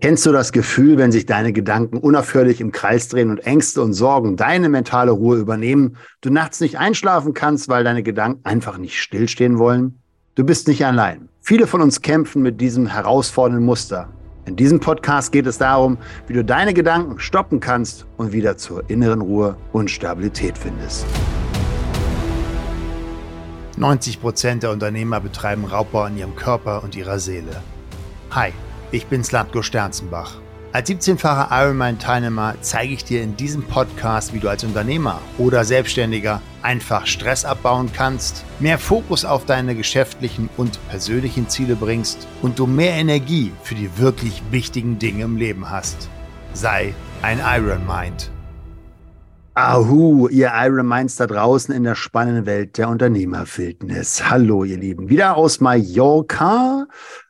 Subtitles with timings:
[0.00, 3.94] Kennst du das Gefühl, wenn sich deine Gedanken unaufhörlich im Kreis drehen und Ängste und
[3.94, 9.00] Sorgen deine mentale Ruhe übernehmen, du nachts nicht einschlafen kannst, weil deine Gedanken einfach nicht
[9.00, 9.98] stillstehen wollen?
[10.36, 11.28] Du bist nicht allein.
[11.40, 14.08] Viele von uns kämpfen mit diesem herausfordernden Muster.
[14.46, 18.88] In diesem Podcast geht es darum, wie du deine Gedanken stoppen kannst und wieder zur
[18.88, 21.06] inneren Ruhe und Stabilität findest.
[23.76, 27.62] 90 Prozent der Unternehmer betreiben Raubbau an ihrem Körper und ihrer Seele.
[28.30, 28.52] Hi.
[28.90, 30.40] Ich bin Slatko Sternzenbach.
[30.72, 36.40] Als 17-facher Ironman-Teilnehmer zeige ich dir in diesem Podcast, wie du als Unternehmer oder Selbstständiger
[36.62, 42.66] einfach Stress abbauen kannst, mehr Fokus auf deine geschäftlichen und persönlichen Ziele bringst und du
[42.66, 46.08] mehr Energie für die wirklich wichtigen Dinge im Leben hast.
[46.54, 48.30] Sei ein Iron Mind.
[49.52, 54.30] Ahu, ihr Iron Minds da draußen in der spannenden Welt der Unternehmerfitness.
[54.30, 55.10] Hallo, ihr Lieben.
[55.10, 56.86] Wieder aus Mallorca.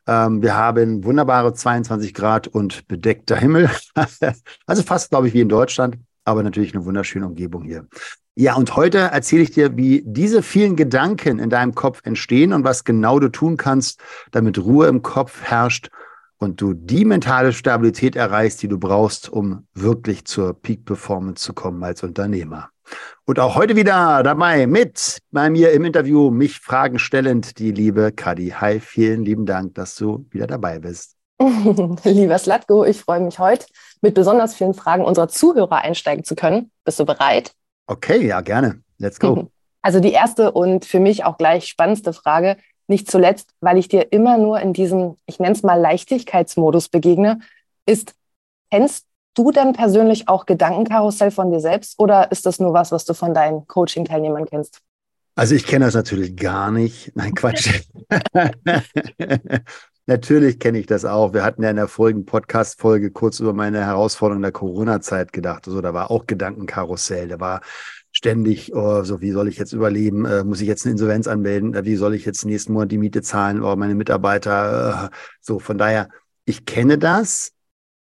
[0.08, 3.70] Ähm, wir haben wunderbare 22 Grad und bedeckter Himmel.
[4.66, 7.86] also fast, glaube ich, wie in Deutschland, aber natürlich eine wunderschöne Umgebung hier.
[8.34, 12.64] Ja, und heute erzähle ich dir, wie diese vielen Gedanken in deinem Kopf entstehen und
[12.64, 15.90] was genau du tun kannst, damit Ruhe im Kopf herrscht
[16.38, 21.52] und du die mentale Stabilität erreichst, die du brauchst, um wirklich zur Peak Performance zu
[21.52, 22.70] kommen als Unternehmer.
[23.24, 28.12] Und auch heute wieder dabei mit bei mir im Interview, mich Fragen stellend, die liebe
[28.12, 28.54] Kadi.
[28.58, 31.14] Hi, vielen lieben Dank, dass du wieder dabei bist.
[32.04, 33.66] Lieber Slatko, ich freue mich heute,
[34.00, 36.70] mit besonders vielen Fragen unserer Zuhörer einsteigen zu können.
[36.84, 37.52] Bist du bereit?
[37.86, 38.82] Okay, ja, gerne.
[38.98, 39.48] Let's go.
[39.80, 42.56] Also die erste und für mich auch gleich spannendste Frage,
[42.88, 47.38] nicht zuletzt, weil ich dir immer nur in diesem, ich nenne es mal Leichtigkeitsmodus begegne,
[47.86, 48.14] ist,
[48.70, 53.04] kennst du denn persönlich auch Gedankenkarussell von dir selbst oder ist das nur was, was
[53.04, 54.80] du von deinen Coaching-Teilnehmern kennst?
[55.34, 57.12] Also ich kenne das natürlich gar nicht.
[57.14, 57.82] Nein, Quatsch.
[60.06, 61.32] natürlich kenne ich das auch.
[61.34, 65.68] Wir hatten ja in der vorigen Podcast-Folge kurz über meine Herausforderung der Corona-Zeit gedacht.
[65.68, 67.28] Also da war auch Gedankenkarussell.
[67.28, 67.60] Da war
[68.10, 70.24] ständig, oh, so wie soll ich jetzt überleben?
[70.24, 71.74] Äh, muss ich jetzt eine Insolvenz anmelden?
[71.74, 73.62] Äh, wie soll ich jetzt nächsten Monat die Miete zahlen?
[73.62, 75.10] Oh, meine Mitarbeiter.
[75.12, 76.08] Äh, so, von daher,
[76.46, 77.52] ich kenne das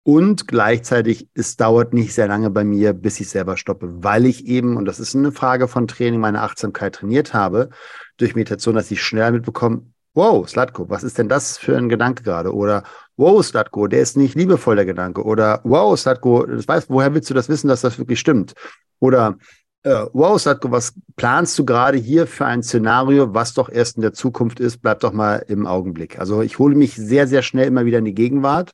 [0.07, 4.45] und gleichzeitig, es dauert nicht sehr lange bei mir, bis ich selber stoppe, weil ich
[4.45, 7.71] eben, und das ist eine Frage von Training, meine Achtsamkeit trainiert habe,
[8.15, 9.81] durch Meditation, dass ich schnell mitbekomme,
[10.13, 12.55] wow, Slatko, was ist denn das für ein Gedanke gerade?
[12.55, 12.83] Oder
[13.17, 15.25] wow, Slatko, der ist nicht liebevoll, der Gedanke.
[15.25, 18.53] Oder wow, Slatko, das weißt, woher willst du das wissen, dass das wirklich stimmt?
[18.99, 19.35] Oder
[19.83, 24.03] äh, wow, Slatko, was planst du gerade hier für ein Szenario, was doch erst in
[24.03, 24.81] der Zukunft ist?
[24.81, 26.17] Bleib doch mal im Augenblick.
[26.17, 28.71] Also ich hole mich sehr, sehr schnell immer wieder in die Gegenwart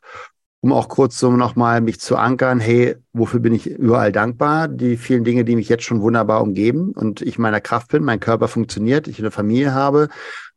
[0.63, 4.69] um auch kurz so nochmal mich zu ankern, hey, wofür bin ich überall dankbar?
[4.69, 8.21] Die vielen Dinge, die mich jetzt schon wunderbar umgeben und ich meiner Kraft bin, mein
[8.21, 10.07] Körper funktioniert, ich eine Familie habe,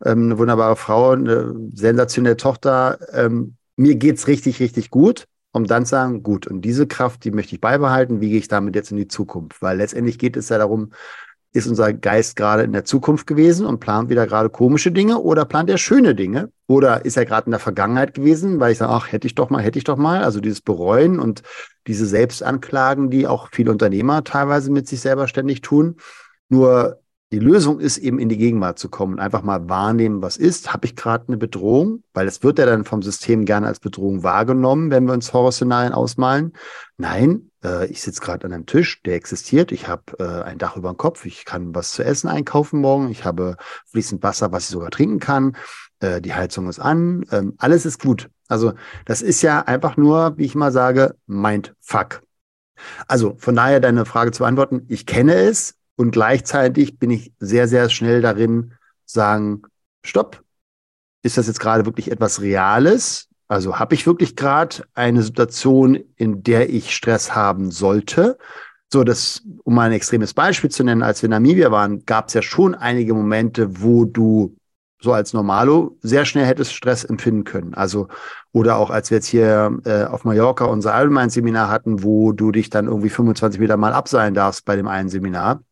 [0.04, 3.00] ähm, eine wunderbare Frau, eine sensationelle Tochter.
[3.14, 7.32] Ähm, mir geht's richtig, richtig gut, um dann zu sagen, gut, und diese Kraft, die
[7.32, 9.60] möchte ich beibehalten, wie gehe ich damit jetzt in die Zukunft?
[9.60, 10.92] Weil letztendlich geht es ja darum,
[11.56, 15.44] ist unser Geist gerade in der Zukunft gewesen und plant wieder gerade komische Dinge oder
[15.46, 16.50] plant er schöne Dinge?
[16.68, 19.50] Oder ist er gerade in der Vergangenheit gewesen, weil ich sage, ach, hätte ich doch
[19.50, 20.22] mal, hätte ich doch mal.
[20.22, 21.42] Also dieses Bereuen und
[21.86, 25.96] diese Selbstanklagen, die auch viele Unternehmer teilweise mit sich selber ständig tun.
[26.48, 27.00] Nur
[27.32, 30.72] die Lösung ist eben in die Gegenwart zu kommen, einfach mal wahrnehmen, was ist.
[30.72, 32.04] Habe ich gerade eine Bedrohung?
[32.14, 35.92] Weil es wird ja dann vom System gerne als Bedrohung wahrgenommen, wenn wir uns Horrorszenarien
[35.92, 36.52] ausmalen.
[36.98, 39.72] Nein, äh, ich sitze gerade an einem Tisch, der existiert.
[39.72, 41.26] Ich habe äh, ein Dach über dem Kopf.
[41.26, 43.10] Ich kann was zu essen einkaufen morgen.
[43.10, 43.56] Ich habe
[43.90, 45.56] fließend Wasser, was ich sogar trinken kann.
[45.98, 47.24] Äh, die Heizung ist an.
[47.32, 48.30] Ähm, alles ist gut.
[48.46, 52.22] Also das ist ja einfach nur, wie ich mal sage, mind fuck.
[53.08, 54.84] Also von daher deine Frage zu beantworten.
[54.88, 58.74] Ich kenne es, und gleichzeitig bin ich sehr, sehr schnell darin,
[59.04, 59.62] sagen,
[60.04, 60.42] stopp,
[61.22, 63.28] ist das jetzt gerade wirklich etwas Reales?
[63.48, 68.38] Also habe ich wirklich gerade eine Situation, in der ich Stress haben sollte?
[68.92, 72.28] So, das, um mal ein extremes Beispiel zu nennen, als wir in Namibia waren, gab
[72.28, 74.56] es ja schon einige Momente, wo du
[75.00, 77.74] so als Normalo sehr schnell hättest Stress empfinden können.
[77.74, 78.08] Also,
[78.52, 82.70] oder auch als wir jetzt hier äh, auf Mallorca unser Allgemein-Seminar hatten, wo du dich
[82.70, 85.62] dann irgendwie 25 Meter mal abseilen darfst bei dem einen Seminar.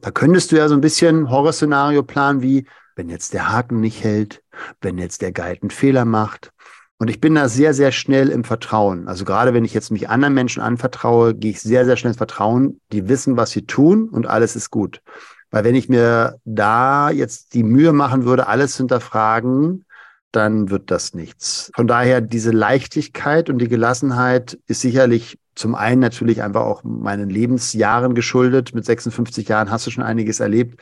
[0.00, 2.66] Da könntest du ja so ein bisschen Horrorszenario planen wie,
[2.96, 4.42] wenn jetzt der Haken nicht hält,
[4.80, 6.50] wenn jetzt der Guide einen Fehler macht.
[6.98, 9.08] Und ich bin da sehr, sehr schnell im Vertrauen.
[9.08, 12.18] Also gerade wenn ich jetzt mich anderen Menschen anvertraue, gehe ich sehr, sehr schnell ins
[12.18, 12.80] Vertrauen.
[12.92, 15.02] Die wissen, was sie tun und alles ist gut.
[15.50, 19.84] Weil wenn ich mir da jetzt die Mühe machen würde, alles hinterfragen,
[20.30, 21.70] dann wird das nichts.
[21.74, 27.30] Von daher diese Leichtigkeit und die Gelassenheit ist sicherlich zum einen natürlich einfach auch meinen
[27.30, 28.74] Lebensjahren geschuldet.
[28.74, 30.80] Mit 56 Jahren hast du schon einiges erlebt,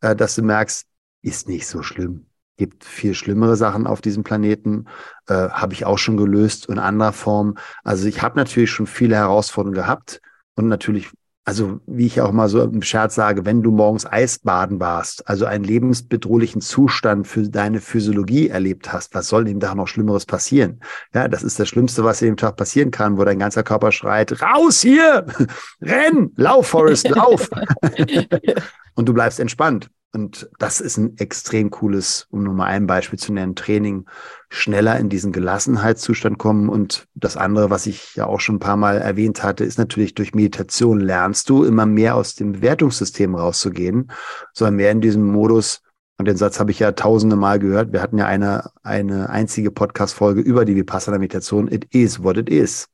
[0.00, 0.86] äh, dass du merkst,
[1.22, 2.26] ist nicht so schlimm.
[2.58, 4.86] gibt viel schlimmere Sachen auf diesem Planeten,
[5.26, 7.56] äh, habe ich auch schon gelöst in anderer Form.
[7.82, 10.20] Also ich habe natürlich schon viele Herausforderungen gehabt
[10.54, 11.10] und natürlich
[11.44, 15.44] also wie ich auch mal so im Scherz sage, wenn du morgens Eisbaden warst, also
[15.44, 20.80] einen lebensbedrohlichen Zustand für deine Physiologie erlebt hast, was soll dem da noch Schlimmeres passieren?
[21.12, 24.40] Ja, das ist das Schlimmste, was dem Tag passieren kann, wo dein ganzer Körper schreit,
[24.40, 25.26] raus hier,
[25.80, 27.50] renn, lauf, Forrest, lauf.
[28.94, 29.90] Und du bleibst entspannt.
[30.14, 34.04] Und das ist ein extrem cooles, um nur mal ein Beispiel zu nennen, Training,
[34.50, 36.68] schneller in diesen Gelassenheitszustand kommen.
[36.68, 40.14] Und das andere, was ich ja auch schon ein paar Mal erwähnt hatte, ist natürlich
[40.14, 44.10] durch Meditation lernst du immer mehr aus dem Bewertungssystem rauszugehen,
[44.52, 45.80] sondern mehr in diesem Modus.
[46.18, 47.94] Und den Satz habe ich ja tausende Mal gehört.
[47.94, 51.72] Wir hatten ja eine, eine einzige Podcast-Folge über die Vipassana Meditation.
[51.72, 52.86] It is what it is.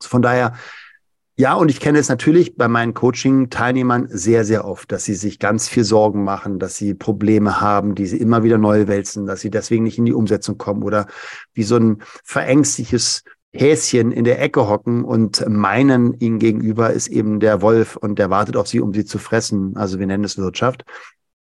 [0.00, 0.54] Von daher
[1.40, 5.38] ja, und ich kenne es natürlich bei meinen Coaching-Teilnehmern sehr, sehr oft, dass sie sich
[5.38, 9.40] ganz viel Sorgen machen, dass sie Probleme haben, die sie immer wieder neu wälzen, dass
[9.40, 11.06] sie deswegen nicht in die Umsetzung kommen oder
[11.54, 13.22] wie so ein verängstigtes
[13.54, 18.28] Häschen in der Ecke hocken und meinen, ihnen gegenüber ist eben der Wolf und der
[18.28, 19.78] wartet auf sie, um sie zu fressen.
[19.78, 20.84] Also wir nennen es Wirtschaft,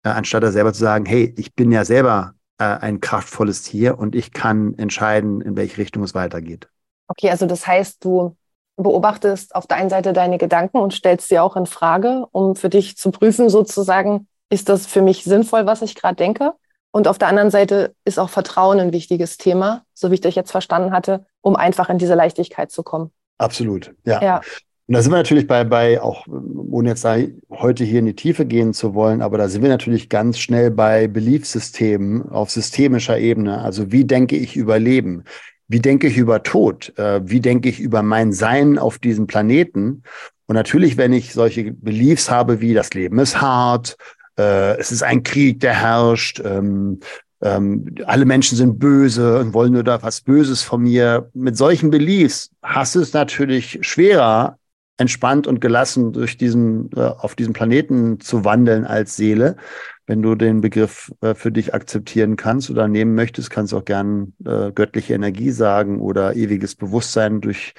[0.04, 3.98] äh, anstatt da selber zu sagen, hey, ich bin ja selber äh, ein kraftvolles Tier
[3.98, 6.70] und ich kann entscheiden, in welche Richtung es weitergeht.
[7.08, 8.38] Okay, also das heißt, du
[8.78, 12.70] beobachtest auf der einen Seite deine Gedanken und stellst sie auch in Frage, um für
[12.70, 16.54] dich zu prüfen, sozusagen, ist das für mich sinnvoll, was ich gerade denke?
[16.92, 20.36] Und auf der anderen Seite ist auch Vertrauen ein wichtiges Thema, so wie ich dich
[20.36, 23.12] jetzt verstanden hatte, um einfach in diese Leichtigkeit zu kommen.
[23.38, 24.22] Absolut, ja.
[24.22, 24.42] ja.
[24.88, 27.18] Und da sind wir natürlich bei, bei, auch ohne jetzt da
[27.52, 30.72] heute hier in die Tiefe gehen zu wollen, aber da sind wir natürlich ganz schnell
[30.72, 33.60] bei Beliefsystemen auf systemischer Ebene.
[33.60, 35.26] Also wie denke ich über Leben?
[35.68, 36.98] Wie denke ich über Tod?
[36.98, 40.04] Äh, wie denke ich über mein Sein auf diesem Planeten?
[40.46, 43.98] Und natürlich, wenn ich solche Beliefs habe wie das Leben ist hart,
[44.38, 47.00] äh, es ist ein Krieg, der herrscht, ähm,
[47.42, 51.30] ähm, alle Menschen sind böse und wollen nur da was Böses von mir.
[51.34, 54.58] Mit solchen Beliefs hast du es natürlich schwerer,
[54.98, 59.58] entspannt und gelassen durch diesen, äh, auf diesem Planeten zu wandeln als Seele.
[60.08, 63.86] Wenn du den Begriff äh, für dich akzeptieren kannst oder nehmen möchtest, kannst du auch
[63.86, 67.74] gern äh, göttliche Energie sagen oder ewiges Bewusstsein durch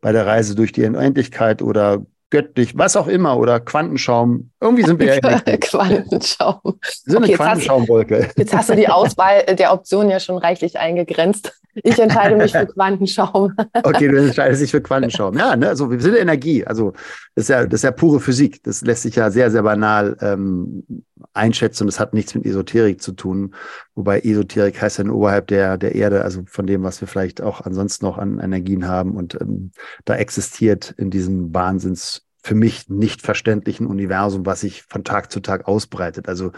[0.00, 4.51] bei der Reise durch die Unendlichkeit oder göttlich, was auch immer, oder Quantenschaum.
[4.62, 5.20] Irgendwie sind wir ja
[5.58, 6.60] Quantenschaum.
[6.62, 6.72] Wir
[7.04, 8.18] sind okay, eine Quantenschaumwolke.
[8.20, 11.52] Jetzt, jetzt hast du die Auswahl der Optionen ja schon reichlich eingegrenzt.
[11.74, 13.54] Ich entscheide mich für Quantenschaum.
[13.82, 15.36] Okay, du entscheidest dich für Quantenschaum.
[15.36, 16.64] Ja, ne, also wir sind Energie.
[16.64, 16.92] Also
[17.34, 18.62] das ist ja, das ist ja pure Physik.
[18.62, 20.84] Das lässt sich ja sehr, sehr banal ähm,
[21.32, 21.86] einschätzen.
[21.86, 23.54] Das hat nichts mit Esoterik zu tun.
[23.96, 27.62] Wobei Esoterik heißt ja oberhalb der, der Erde, also von dem, was wir vielleicht auch
[27.62, 29.16] ansonsten noch an Energien haben.
[29.16, 29.72] Und ähm,
[30.04, 35.40] da existiert in diesem Wahnsinns für mich nicht verständlichen Universum, was sich von Tag zu
[35.40, 36.28] Tag ausbreitet.
[36.28, 36.52] Also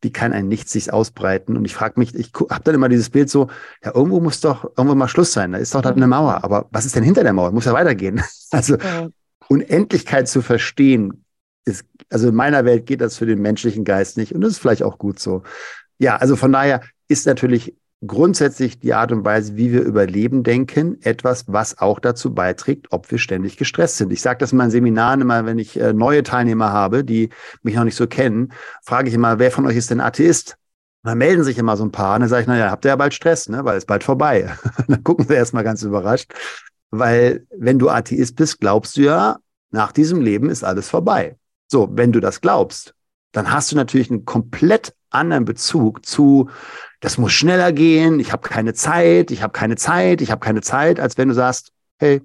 [0.00, 1.56] wie kann ein Nichts sich ausbreiten?
[1.56, 3.48] Und ich frage mich, ich habe dann immer dieses Bild so,
[3.82, 5.52] ja, irgendwo muss doch irgendwo mal Schluss sein.
[5.52, 6.44] Da ist doch da eine Mauer.
[6.44, 7.52] Aber was ist denn hinter der Mauer?
[7.52, 8.22] Muss ja weitergehen.
[8.50, 8.76] Also.
[9.48, 11.24] Unendlichkeit zu verstehen,
[11.64, 14.34] ist, also in meiner Welt geht das für den menschlichen Geist nicht.
[14.34, 15.42] Und das ist vielleicht auch gut so.
[15.98, 17.74] Ja, also von daher ist natürlich
[18.06, 22.88] grundsätzlich die Art und Weise, wie wir über Leben denken, etwas, was auch dazu beiträgt,
[22.90, 24.12] ob wir ständig gestresst sind.
[24.12, 27.30] Ich sage das in meinen Seminaren immer, wenn ich äh, neue Teilnehmer habe, die
[27.62, 28.52] mich noch nicht so kennen,
[28.82, 30.56] frage ich immer, wer von euch ist denn Atheist?
[31.02, 32.14] Und dann melden sich immer so ein paar.
[32.14, 33.64] Und dann sage ich, naja, habt ihr ja bald Stress, ne?
[33.64, 34.54] weil es bald vorbei.
[34.88, 36.32] dann gucken sie erstmal ganz überrascht.
[36.90, 39.38] Weil wenn du Atheist bist, glaubst du ja,
[39.70, 41.36] nach diesem Leben ist alles vorbei.
[41.70, 42.93] So, wenn du das glaubst,
[43.34, 46.48] dann hast du natürlich einen komplett anderen Bezug zu,
[47.00, 50.62] das muss schneller gehen, ich habe keine Zeit, ich habe keine Zeit, ich habe keine
[50.62, 52.22] Zeit, als wenn du sagst, hey,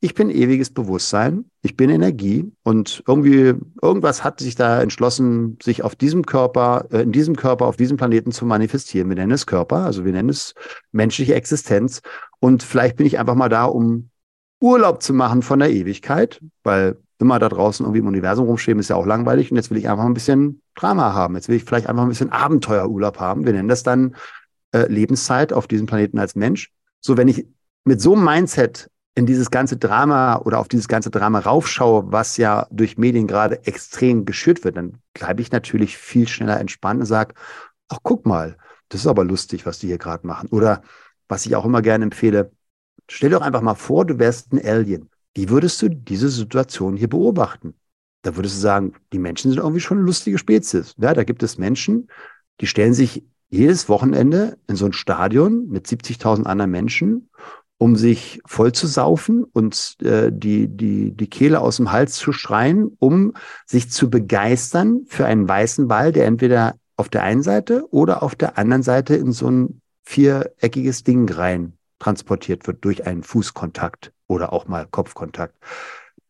[0.00, 5.84] ich bin ewiges Bewusstsein, ich bin Energie und irgendwie irgendwas hat sich da entschlossen, sich
[5.84, 9.08] auf diesem Körper, äh, in diesem Körper, auf diesem Planeten zu manifestieren.
[9.08, 10.54] Wir nennen es Körper, also wir nennen es
[10.90, 12.02] menschliche Existenz
[12.40, 14.10] und vielleicht bin ich einfach mal da, um
[14.60, 18.90] Urlaub zu machen von der Ewigkeit, weil immer da draußen irgendwie im Universum rumstehen, ist
[18.90, 19.50] ja auch langweilig.
[19.50, 21.34] Und jetzt will ich einfach ein bisschen Drama haben.
[21.36, 23.46] Jetzt will ich vielleicht einfach ein bisschen Abenteuerurlaub haben.
[23.46, 24.14] Wir nennen das dann
[24.72, 26.70] äh, Lebenszeit auf diesem Planeten als Mensch.
[27.00, 27.46] So, wenn ich
[27.84, 32.36] mit so einem Mindset in dieses ganze Drama oder auf dieses ganze Drama raufschaue, was
[32.36, 37.06] ja durch Medien gerade extrem geschürt wird, dann bleibe ich natürlich viel schneller entspannt und
[37.06, 37.34] sage,
[37.88, 38.56] ach, guck mal,
[38.88, 40.48] das ist aber lustig, was die hier gerade machen.
[40.50, 40.82] Oder
[41.28, 42.52] was ich auch immer gerne empfehle,
[43.08, 45.10] stell doch einfach mal vor, du wärst ein Alien.
[45.34, 47.74] Wie würdest du diese Situation hier beobachten?
[48.22, 50.94] Da würdest du sagen, die Menschen sind irgendwie schon eine lustige Spezies.
[50.98, 52.08] Ja, da gibt es Menschen,
[52.60, 57.28] die stellen sich jedes Wochenende in so ein Stadion mit 70.000 anderen Menschen,
[57.78, 62.32] um sich voll zu saufen und äh, die, die, die Kehle aus dem Hals zu
[62.32, 63.34] schreien, um
[63.66, 68.36] sich zu begeistern für einen weißen Ball, der entweder auf der einen Seite oder auf
[68.36, 74.52] der anderen Seite in so ein viereckiges Ding rein transportiert wird durch einen Fußkontakt oder
[74.52, 75.54] auch mal Kopfkontakt.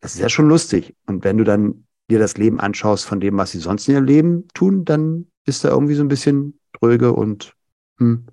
[0.01, 0.95] Das ist ja schon lustig.
[1.05, 4.05] Und wenn du dann dir das Leben anschaust von dem, was sie sonst in ihrem
[4.05, 7.53] Leben tun, dann ist da irgendwie so ein bisschen dröge und
[7.97, 8.25] hm,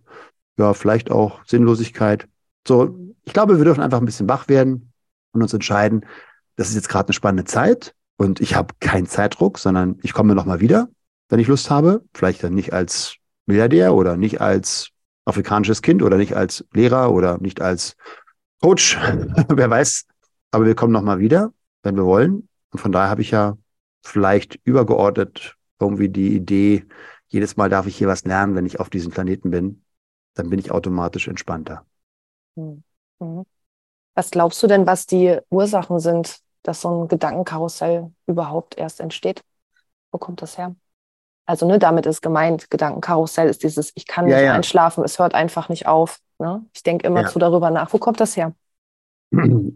[0.59, 2.29] ja, vielleicht auch Sinnlosigkeit.
[2.67, 4.93] So, ich glaube, wir dürfen einfach ein bisschen wach werden
[5.33, 6.05] und uns entscheiden,
[6.57, 10.35] das ist jetzt gerade eine spannende Zeit und ich habe keinen Zeitdruck, sondern ich komme
[10.35, 10.89] noch mal wieder,
[11.29, 12.03] wenn ich Lust habe.
[12.13, 14.91] Vielleicht dann nicht als Milliardär oder nicht als
[15.25, 17.97] afrikanisches Kind oder nicht als Lehrer oder nicht als
[18.61, 18.99] Coach,
[19.49, 20.07] wer weiß.
[20.51, 21.53] Aber wir kommen noch mal wieder,
[21.83, 22.49] wenn wir wollen.
[22.71, 23.57] Und von daher habe ich ja
[24.03, 26.85] vielleicht übergeordnet irgendwie die Idee,
[27.29, 29.85] jedes Mal darf ich hier was lernen, wenn ich auf diesem Planeten bin,
[30.35, 31.87] dann bin ich automatisch entspannter.
[32.57, 32.83] Hm.
[33.21, 33.47] Mhm.
[34.15, 39.43] Was glaubst du denn, was die Ursachen sind, dass so ein Gedankenkarussell überhaupt erst entsteht?
[40.11, 40.75] Wo kommt das her?
[41.47, 44.53] Also, ne, damit ist gemeint, Gedankenkarussell ist dieses, ich kann nicht ja, ja.
[44.53, 46.21] einschlafen, es hört einfach nicht auf.
[46.41, 46.65] Ne?
[46.73, 47.29] Ich denke immer ja.
[47.29, 47.93] zu darüber nach.
[47.93, 48.55] Wo kommt das her?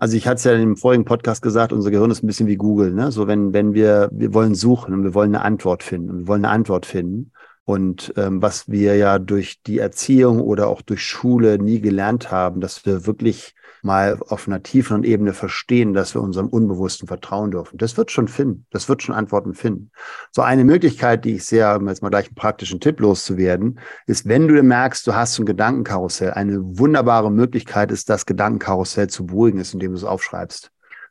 [0.01, 2.57] Also ich hatte es ja dem vorigen Podcast gesagt, unser Gehirn ist ein bisschen wie
[2.57, 2.93] Google.
[2.93, 3.13] Ne?
[3.13, 6.29] So wenn, wenn wir, wir wollen suchen und wir wollen eine Antwort finden und wir
[6.29, 7.31] wollen eine Antwort finden.
[7.65, 12.61] Und ähm, was wir ja durch die Erziehung oder auch durch Schule nie gelernt haben,
[12.61, 13.55] dass wir wirklich
[13.85, 17.77] mal auf einer tieferen Ebene verstehen, dass wir unserem Unbewussten vertrauen dürfen.
[17.77, 18.67] Das wird schon finden.
[18.71, 19.91] Das wird schon Antworten finden.
[20.33, 24.27] So eine Möglichkeit, die ich sehe, um jetzt mal gleich einen praktischen Tipp loszuwerden, ist,
[24.27, 29.59] wenn du merkst, du hast ein Gedankenkarussell, eine wunderbare Möglichkeit ist, das Gedankenkarussell zu beruhigen,
[29.59, 30.71] ist, indem du es aufschreibst.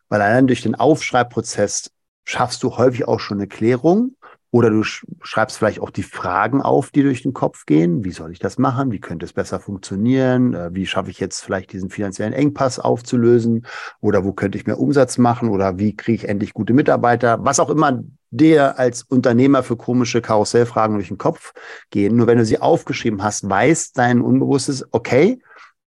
[0.09, 1.91] Weil allein durch den Aufschreibprozess
[2.25, 4.15] schaffst du häufig auch schon eine Klärung
[4.53, 8.05] oder du schreibst vielleicht auch die Fragen auf, die durch den Kopf gehen.
[8.05, 8.91] Wie soll ich das machen?
[8.91, 10.53] Wie könnte es besser funktionieren?
[10.53, 13.65] Äh, wie schaffe ich jetzt vielleicht diesen finanziellen Engpass aufzulösen?
[13.99, 15.49] Oder wo könnte ich mehr Umsatz machen?
[15.49, 17.39] Oder wie kriege ich endlich gute Mitarbeiter?
[17.41, 21.53] Was auch immer dir als Unternehmer für komische Karussellfragen durch den Kopf
[21.89, 22.15] gehen.
[22.15, 25.39] Nur wenn du sie aufgeschrieben hast, weiß dein Unbewusstes, okay,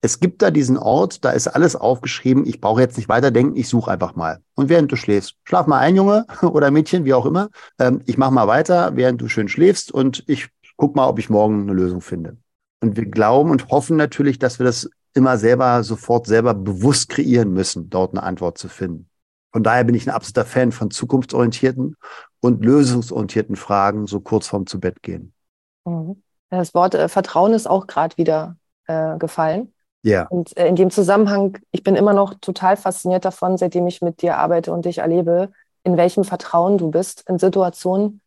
[0.05, 2.45] es gibt da diesen Ort, da ist alles aufgeschrieben.
[2.45, 4.41] Ich brauche jetzt nicht weiterdenken, ich suche einfach mal.
[4.53, 7.49] Und während du schläfst, schlaf mal ein, Junge oder Mädchen, wie auch immer.
[7.79, 11.31] Ähm, ich mache mal weiter, während du schön schläfst und ich guck mal, ob ich
[11.31, 12.37] morgen eine Lösung finde.
[12.81, 17.51] Und wir glauben und hoffen natürlich, dass wir das immer selber, sofort selber bewusst kreieren
[17.51, 19.09] müssen, dort eine Antwort zu finden.
[19.51, 21.95] Von daher bin ich ein absoluter Fan von zukunftsorientierten
[22.41, 25.33] und lösungsorientierten Fragen, so kurz vorm zu Bett gehen.
[25.85, 26.21] Mhm.
[26.51, 29.73] Das Wort äh, Vertrauen ist auch gerade wieder äh, gefallen.
[30.05, 30.27] Ja.
[30.29, 34.21] Und äh, in dem Zusammenhang, ich bin immer noch total fasziniert davon, seitdem ich mit
[34.21, 35.49] dir arbeite und dich erlebe,
[35.83, 38.21] in welchem Vertrauen du bist in Situationen.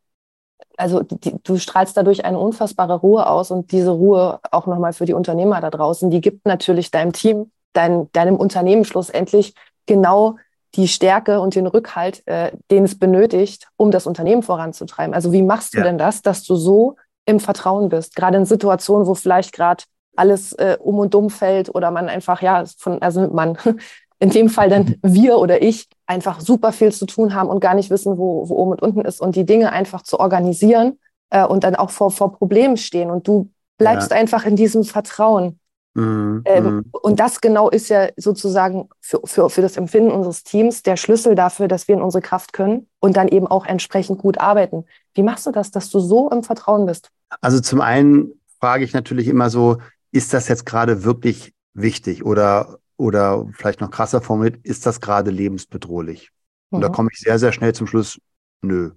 [0.76, 5.04] Also die, du strahlst dadurch eine unfassbare Ruhe aus und diese Ruhe auch nochmal für
[5.04, 9.54] die Unternehmer da draußen, die gibt natürlich deinem Team, dein, deinem Unternehmen schlussendlich
[9.86, 10.36] genau
[10.74, 15.14] die Stärke und den Rückhalt, äh, den es benötigt, um das Unternehmen voranzutreiben.
[15.14, 15.84] Also wie machst du ja.
[15.84, 19.84] denn das, dass du so im Vertrauen bist, gerade in Situationen, wo vielleicht gerade
[20.18, 23.56] alles äh, um und um fällt oder man einfach, ja, von, also man,
[24.20, 27.74] in dem Fall dann wir oder ich, einfach super viel zu tun haben und gar
[27.74, 30.98] nicht wissen, wo, wo oben und unten ist und die Dinge einfach zu organisieren
[31.30, 34.16] äh, und dann auch vor, vor Problemen stehen und du bleibst ja.
[34.16, 35.60] einfach in diesem Vertrauen.
[35.94, 36.42] Mhm.
[36.44, 36.84] Ähm, mhm.
[36.92, 41.34] und das genau ist ja sozusagen für, für, für das Empfinden unseres Teams der Schlüssel
[41.34, 44.84] dafür, dass wir in unsere Kraft können und dann eben auch entsprechend gut arbeiten.
[45.14, 47.10] Wie machst du das, dass du so im Vertrauen bist?
[47.40, 49.78] Also zum einen frage ich natürlich immer so,
[50.10, 55.30] ist das jetzt gerade wirklich wichtig oder, oder vielleicht noch krasser formuliert, ist das gerade
[55.30, 56.30] lebensbedrohlich?
[56.70, 56.92] Und da mhm.
[56.92, 58.20] komme ich sehr, sehr schnell zum Schluss,
[58.62, 58.92] nö.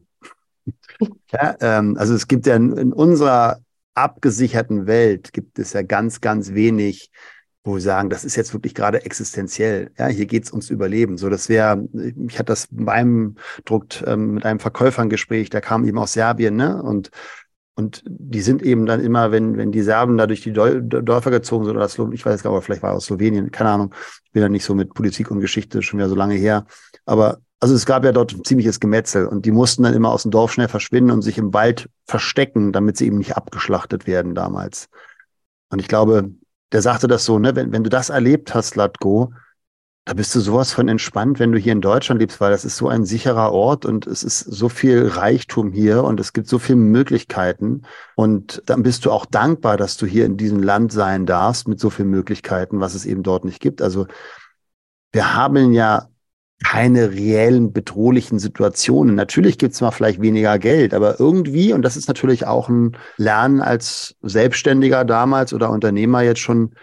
[1.32, 3.60] ja, ähm, also es gibt ja in, in, unserer
[3.94, 7.12] abgesicherten Welt gibt es ja ganz, ganz wenig,
[7.64, 9.92] wo wir sagen, das ist jetzt wirklich gerade existenziell.
[9.98, 11.18] Ja, hier geht es ums Überleben.
[11.18, 11.88] So, das wäre,
[12.28, 16.14] ich hatte das beim Druck ähm, mit einem Verkäufer ein Gespräch, der kam eben aus
[16.14, 16.82] Serbien, ne?
[16.82, 17.12] Und
[17.76, 21.66] und die sind eben dann immer, wenn, wenn die Serben da durch die Dörfer gezogen
[21.66, 23.96] sind, oder Slo ich weiß gar nicht, vielleicht war es aus Slowenien, keine Ahnung.
[24.26, 26.66] Ich bin ja nicht so mit Politik und Geschichte schon wieder so lange her.
[27.06, 30.24] Aber also es gab ja dort ein ziemliches Gemetzel und die mussten dann immer aus
[30.24, 34.36] dem Dorf schnell verschwinden und sich im Wald verstecken, damit sie eben nicht abgeschlachtet werden
[34.36, 34.90] damals.
[35.70, 36.32] Und ich glaube,
[36.72, 39.34] der sagte das so, ne, wenn, wenn du das erlebt hast, Latko,
[40.06, 42.76] da bist du sowas von entspannt, wenn du hier in Deutschland lebst, weil das ist
[42.76, 46.58] so ein sicherer Ort und es ist so viel Reichtum hier und es gibt so
[46.58, 47.84] viele Möglichkeiten.
[48.16, 51.80] Und dann bist du auch dankbar, dass du hier in diesem Land sein darfst mit
[51.80, 53.82] so vielen Möglichkeiten, was es eben dort nicht gibt.
[53.84, 54.08] Also
[55.12, 56.08] wir haben ja
[56.64, 59.16] keine reellen bedrohlichen Situationen.
[59.16, 62.98] Natürlich gibt es mal vielleicht weniger Geld, aber irgendwie, und das ist natürlich auch ein
[63.18, 66.74] Lernen als Selbstständiger damals oder Unternehmer jetzt schon,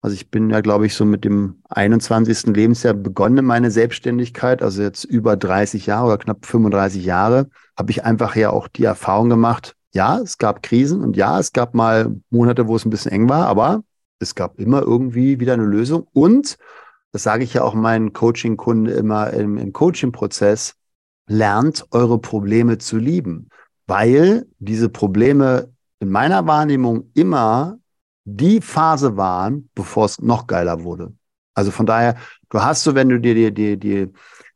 [0.00, 2.54] also ich bin ja, glaube ich, so mit dem 21.
[2.54, 8.04] Lebensjahr begonnen meine Selbstständigkeit, also jetzt über 30 Jahre oder knapp 35 Jahre, habe ich
[8.04, 12.14] einfach ja auch die Erfahrung gemacht, ja, es gab Krisen und ja, es gab mal
[12.30, 13.82] Monate, wo es ein bisschen eng war, aber
[14.18, 16.06] es gab immer irgendwie wieder eine Lösung.
[16.12, 16.56] Und,
[17.12, 20.74] das sage ich ja auch meinen Coaching-Kunden immer im, im Coaching-Prozess,
[21.26, 23.48] lernt eure Probleme zu lieben,
[23.86, 27.78] weil diese Probleme in meiner Wahrnehmung immer
[28.26, 31.12] die Phase waren, bevor es noch geiler wurde.
[31.54, 32.16] Also von daher,
[32.50, 34.12] du hast so, wenn du dir die, die, die,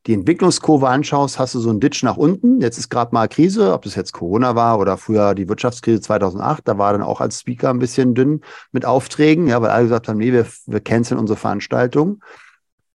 [0.06, 2.60] die Entwicklungskurve anschaust, hast du so einen Ditch nach unten.
[2.60, 6.66] Jetzt ist gerade mal Krise, ob das jetzt Corona war oder früher die Wirtschaftskrise 2008.
[6.66, 8.40] Da war dann auch als Speaker ein bisschen dünn
[8.72, 12.22] mit Aufträgen, ja, weil alle gesagt haben, nee, wir, wir canceln unsere Veranstaltung.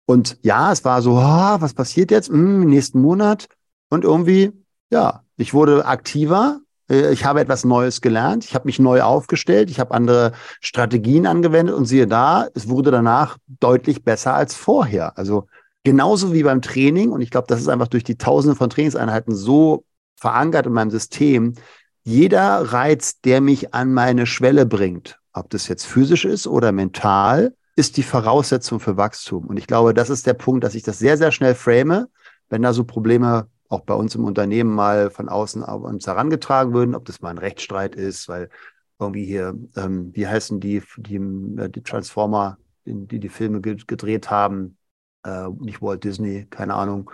[0.06, 3.48] Und ja, es war so, oh, was passiert jetzt hm, nächsten Monat?
[3.90, 4.52] Und irgendwie,
[4.90, 6.60] ja, ich wurde aktiver,
[6.90, 11.75] ich habe etwas Neues gelernt, ich habe mich neu aufgestellt, ich habe andere Strategien angewendet
[11.75, 15.16] und siehe da, es wurde danach deutlich besser als vorher.
[15.16, 15.47] Also
[15.85, 19.35] genauso wie beim Training und ich glaube, das ist einfach durch die Tausende von Trainingseinheiten
[19.37, 19.85] so
[20.16, 21.54] verankert in meinem System.
[22.02, 27.54] Jeder Reiz, der mich an meine Schwelle bringt, ob das jetzt physisch ist oder mental,
[27.76, 29.47] ist die Voraussetzung für Wachstum.
[29.47, 32.06] Und ich glaube, das ist der Punkt, dass ich das sehr, sehr schnell frame,
[32.49, 36.74] wenn da so Probleme auch bei uns im Unternehmen mal von außen auf uns herangetragen
[36.74, 38.50] würden, ob das mal ein Rechtsstreit ist, weil
[38.98, 44.76] irgendwie hier, ähm, wie heißen die, die, äh, die Transformer, die die Filme gedreht haben,
[45.24, 47.10] äh, nicht Walt Disney, keine Ahnung.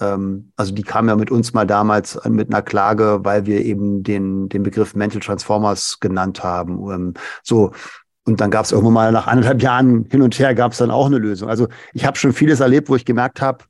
[0.00, 4.02] Ähm, also die kamen ja mit uns mal damals mit einer Klage, weil wir eben
[4.02, 6.90] den, den Begriff Mental Transformers genannt haben.
[6.90, 7.72] Ähm, so,
[8.24, 10.90] und dann gab es irgendwann mal nach anderthalb Jahren hin und her gab es dann
[10.90, 11.50] auch eine Lösung.
[11.50, 13.64] Also ich habe schon vieles erlebt, wo ich gemerkt habe,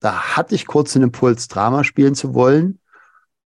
[0.00, 2.78] da hatte ich kurz den Impuls, Drama spielen zu wollen.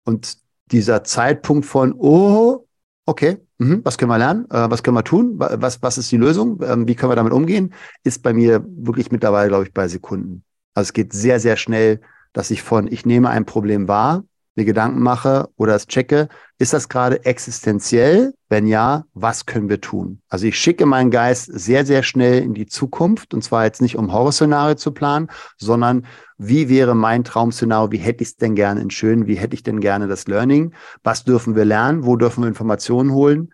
[0.05, 0.39] Und
[0.71, 2.67] dieser Zeitpunkt von, oh,
[3.05, 4.47] okay, mh, was können wir lernen?
[4.51, 5.35] Äh, was können wir tun?
[5.37, 6.61] Was, was ist die Lösung?
[6.63, 7.75] Ähm, wie können wir damit umgehen?
[8.05, 10.45] Ist bei mir wirklich mittlerweile, glaube ich, bei Sekunden.
[10.75, 12.01] Also es geht sehr, sehr schnell,
[12.33, 14.25] dass ich von, ich nehme ein Problem wahr,
[14.57, 18.35] mir Gedanken mache oder es checke, ist das gerade existenziell?
[18.49, 20.23] Wenn ja, was können wir tun?
[20.29, 23.97] Also ich schicke meinen Geist sehr, sehr schnell in die Zukunft und zwar jetzt nicht
[23.97, 26.07] um Horrorszenario zu planen, sondern
[26.39, 27.93] wie wäre mein Traumszenario?
[27.93, 29.27] Wie hätte ich es denn gerne in schön?
[29.27, 30.75] Wie hätte ich denn gerne das Learning?
[31.03, 32.05] Was dürfen wir lernen?
[32.05, 33.53] Wo dürfen wir Informationen holen?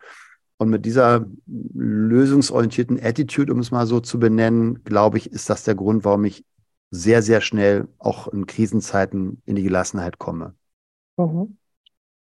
[0.59, 5.65] Und mit dieser lösungsorientierten Attitude, um es mal so zu benennen, glaube ich, ist das
[5.65, 6.45] der Grund, warum ich
[6.93, 10.55] sehr, sehr schnell auch in Krisenzeiten in die Gelassenheit komme.
[11.17, 11.57] Mhm.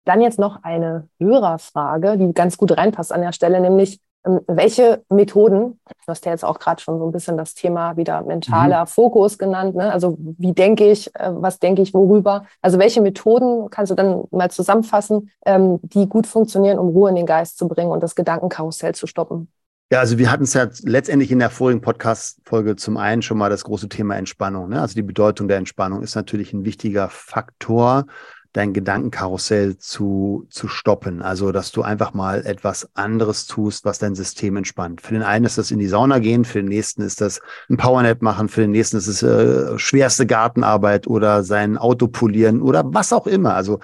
[0.05, 5.03] Dann jetzt noch eine Hörerfrage, die ganz gut reinpasst an der Stelle, nämlich ähm, welche
[5.09, 8.81] Methoden, du hast ja jetzt auch gerade schon so ein bisschen das Thema wieder mentaler
[8.81, 8.87] mhm.
[8.87, 9.91] Fokus genannt, ne?
[9.91, 14.23] also wie denke ich, äh, was denke ich, worüber, also welche Methoden kannst du dann
[14.31, 18.15] mal zusammenfassen, ähm, die gut funktionieren, um Ruhe in den Geist zu bringen und das
[18.15, 19.49] Gedankenkarussell zu stoppen?
[19.91, 23.49] Ja, also wir hatten es ja letztendlich in der vorigen Podcast-Folge zum einen schon mal
[23.49, 24.69] das große Thema Entspannung.
[24.69, 24.81] Ne?
[24.81, 28.05] Also die Bedeutung der Entspannung ist natürlich ein wichtiger Faktor
[28.53, 31.21] dein Gedankenkarussell zu, zu stoppen.
[31.21, 35.01] Also, dass du einfach mal etwas anderes tust, was dein System entspannt.
[35.01, 37.77] Für den einen ist das in die Sauna gehen, für den nächsten ist das ein
[37.77, 42.83] Powernap machen, für den nächsten ist es äh, schwerste Gartenarbeit oder sein Auto polieren oder
[42.85, 43.55] was auch immer.
[43.55, 43.79] Also,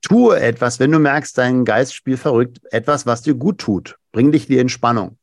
[0.00, 3.98] tue etwas, wenn du merkst, dein Geist spielt verrückt, etwas, was dir gut tut.
[4.12, 5.16] Bring dich die Entspannung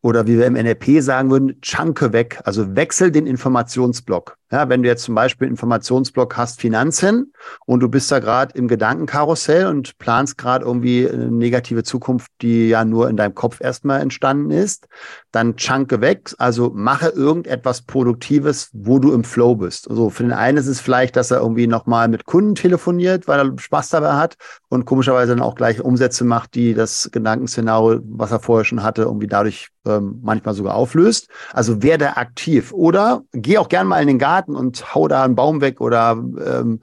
[0.00, 4.36] oder wie wir im NLP sagen würden, chunke weg, also wechsel den Informationsblock.
[4.50, 7.32] Ja, wenn du jetzt zum Beispiel einen Informationsblock hast, Finanzen,
[7.66, 12.68] und du bist da gerade im Gedankenkarussell und planst gerade irgendwie eine negative Zukunft, die
[12.68, 14.86] ja nur in deinem Kopf erstmal entstanden ist,
[15.30, 19.88] dann chunke weg, also mache irgendetwas Produktives, wo du im Flow bist.
[19.90, 23.40] Also für den einen ist es vielleicht, dass er irgendwie nochmal mit Kunden telefoniert, weil
[23.40, 24.36] er Spaß dabei hat
[24.68, 29.02] und komischerweise dann auch gleich Umsätze macht, die das Gedankenszenario, was er vorher schon hatte,
[29.02, 31.28] irgendwie dadurch ähm, manchmal sogar auflöst.
[31.52, 35.34] Also werde aktiv oder geh auch gern mal in den Garten und hau da einen
[35.34, 36.80] Baum weg oder ähm,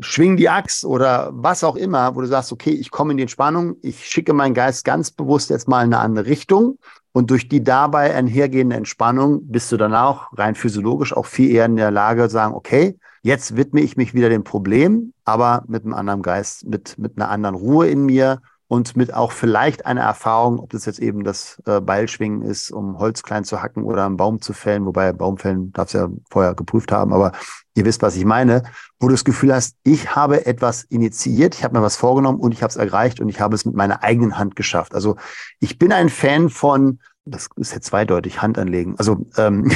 [0.00, 3.22] schwing die Axt oder was auch immer, wo du sagst, okay, ich komme in die
[3.22, 6.78] Entspannung, ich schicke meinen Geist ganz bewusst jetzt mal in eine andere Richtung
[7.14, 11.66] und durch die dabei einhergehende Entspannung bist du dann auch rein physiologisch auch viel eher
[11.66, 15.84] in der Lage zu sagen, okay, jetzt widme ich mich wieder dem Problem, aber mit
[15.84, 20.00] einem anderen Geist, mit, mit einer anderen Ruhe in mir und mit auch vielleicht einer
[20.00, 24.04] Erfahrung, ob das jetzt eben das äh, Beilschwingen ist, um Holz klein zu hacken oder
[24.04, 27.30] einen Baum zu fällen, wobei Baumfällen darfst ja vorher geprüft haben, aber
[27.74, 28.62] ihr wisst, was ich meine,
[29.00, 32.52] wo du das Gefühl hast, ich habe etwas initiiert, ich habe mir was vorgenommen und
[32.52, 34.94] ich habe es erreicht und ich habe es mit meiner eigenen Hand geschafft.
[34.94, 35.16] Also
[35.60, 38.94] ich bin ein Fan von, das ist jetzt zweideutig, Hand anlegen.
[38.98, 39.70] Also ähm,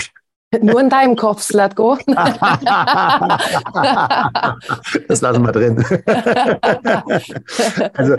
[0.62, 1.98] Nur in deinem Kopf, Slatko.
[5.08, 5.84] das lassen wir drin.
[7.94, 8.16] also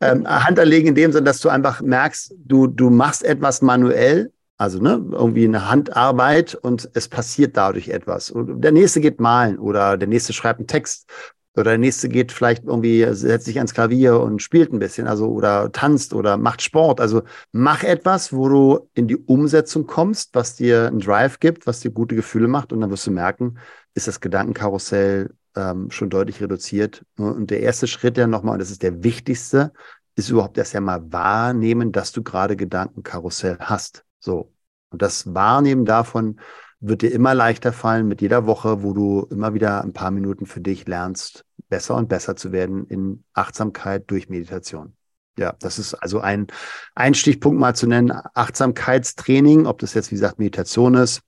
[0.00, 4.30] ähm, Hand anlegen in dem Sinne, dass du einfach merkst, du, du machst etwas manuell,
[4.62, 8.30] also ne, irgendwie eine Handarbeit und es passiert dadurch etwas.
[8.30, 11.10] Und der nächste geht malen oder der nächste schreibt einen Text
[11.54, 15.28] Oder der nächste geht vielleicht irgendwie, setzt sich ans Klavier und spielt ein bisschen, also
[15.30, 17.00] oder tanzt oder macht Sport.
[17.00, 17.22] Also
[17.52, 21.90] mach etwas, wo du in die Umsetzung kommst, was dir einen Drive gibt, was dir
[21.90, 23.58] gute Gefühle macht und dann wirst du merken,
[23.94, 27.04] ist das Gedankenkarussell ähm, schon deutlich reduziert.
[27.18, 29.72] Und der erste Schritt ja nochmal, und das ist der wichtigste,
[30.16, 34.04] ist überhaupt erst einmal wahrnehmen, dass du gerade Gedankenkarussell hast.
[34.20, 34.51] So.
[34.92, 36.38] Und das Wahrnehmen davon
[36.80, 40.46] wird dir immer leichter fallen mit jeder Woche, wo du immer wieder ein paar Minuten
[40.46, 44.94] für dich lernst, besser und besser zu werden in Achtsamkeit durch Meditation.
[45.38, 46.48] Ja, das ist also ein,
[46.94, 48.12] ein Stichpunkt mal zu nennen.
[48.34, 51.22] Achtsamkeitstraining, ob das jetzt, wie gesagt, Meditation ist,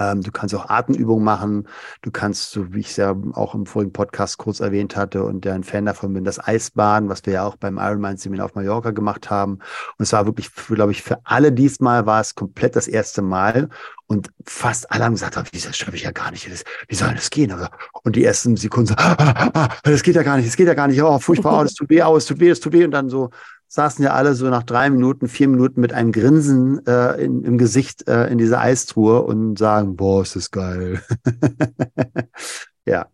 [0.00, 1.68] ähm, du kannst auch Atemübungen machen.
[2.00, 5.44] Du kannst, so wie ich es ja auch im vorigen Podcast kurz erwähnt hatte und
[5.44, 8.54] der ein Fan davon bin, das Eisbaden, was wir ja auch beim Ironman Seminar auf
[8.54, 9.54] Mallorca gemacht haben.
[9.98, 13.68] Und es war wirklich, glaube ich, für alle diesmal war es komplett das erste Mal.
[14.06, 16.48] Und fast alle haben gesagt, oh, das schaffe ich ja gar nicht.
[16.88, 17.54] wie soll das gehen?
[18.02, 20.66] Und die ersten Sekunden so, ah, ah, ah, das geht ja gar nicht, das geht
[20.66, 21.00] ja gar nicht.
[21.02, 22.84] Oh, furchtbar, oh, das tut weh, oh, das tut weh, das tut weh.
[22.84, 23.30] Und dann so
[23.70, 27.56] saßen ja alle so nach drei Minuten, vier Minuten mit einem Grinsen äh, in, im
[27.56, 31.00] Gesicht äh, in dieser Eistruhe und sagen, boah, ist das geil.
[32.84, 33.06] ja.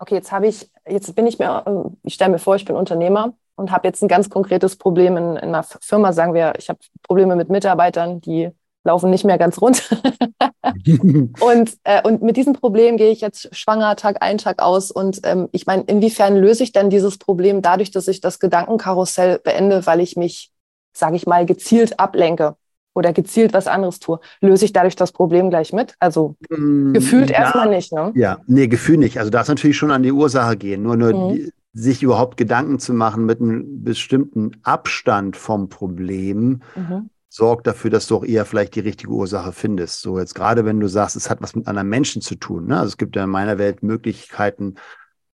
[0.00, 2.74] Okay, jetzt habe ich, jetzt bin ich mir, äh, ich stelle mir vor, ich bin
[2.74, 6.68] Unternehmer und habe jetzt ein ganz konkretes Problem in, in einer Firma, sagen wir, ich
[6.68, 8.50] habe Probleme mit Mitarbeitern, die
[8.82, 9.88] laufen nicht mehr ganz rund.
[11.40, 14.90] und, äh, und mit diesem Problem gehe ich jetzt schwanger Tag ein, Tag aus.
[14.90, 19.38] Und ähm, ich meine, inwiefern löse ich denn dieses Problem dadurch, dass ich das Gedankenkarussell
[19.38, 20.52] beende, weil ich mich,
[20.92, 22.56] sage ich mal, gezielt ablenke
[22.94, 24.20] oder gezielt was anderes tue?
[24.40, 25.94] Löse ich dadurch das Problem gleich mit?
[25.98, 28.12] Also mm, gefühlt ja, erstmal nicht, ne?
[28.14, 29.18] Ja, nee, Gefühl nicht.
[29.18, 30.82] Also darf natürlich schon an die Ursache gehen.
[30.82, 31.34] Nur, nur mhm.
[31.34, 37.88] die, sich überhaupt Gedanken zu machen mit einem bestimmten Abstand vom Problem, mhm sorgt dafür,
[37.90, 40.02] dass du auch eher vielleicht die richtige Ursache findest.
[40.02, 42.66] So jetzt gerade, wenn du sagst, es hat was mit anderen Menschen zu tun.
[42.66, 42.76] Ne?
[42.76, 44.74] Also es gibt ja in meiner Welt Möglichkeiten,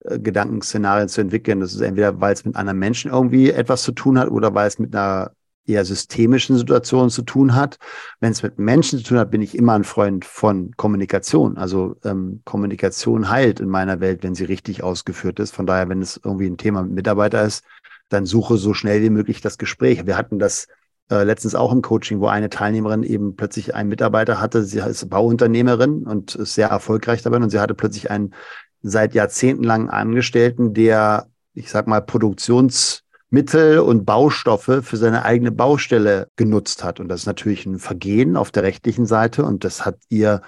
[0.04, 1.58] äh, Gedankenszenarien zu entwickeln.
[1.58, 4.68] Das ist entweder, weil es mit anderen Menschen irgendwie etwas zu tun hat oder weil
[4.68, 5.32] es mit einer
[5.66, 7.78] eher systemischen Situation zu tun hat.
[8.20, 11.58] Wenn es mit Menschen zu tun hat, bin ich immer ein Freund von Kommunikation.
[11.58, 15.52] Also ähm, Kommunikation heilt in meiner Welt, wenn sie richtig ausgeführt ist.
[15.52, 17.64] Von daher, wenn es irgendwie ein Thema mit Mitarbeiter ist,
[18.08, 20.06] dann suche so schnell wie möglich das Gespräch.
[20.06, 20.68] Wir hatten das
[21.10, 24.62] äh, letztens auch im Coaching, wo eine Teilnehmerin eben plötzlich einen Mitarbeiter hatte.
[24.64, 28.34] Sie ist Bauunternehmerin und ist sehr erfolgreich dabei und sie hatte plötzlich einen
[28.82, 36.28] seit Jahrzehnten langen Angestellten, der, ich sag mal, Produktionsmittel und Baustoffe für seine eigene Baustelle
[36.36, 37.00] genutzt hat.
[37.00, 40.42] Und das ist natürlich ein Vergehen auf der rechtlichen Seite und das hat ihr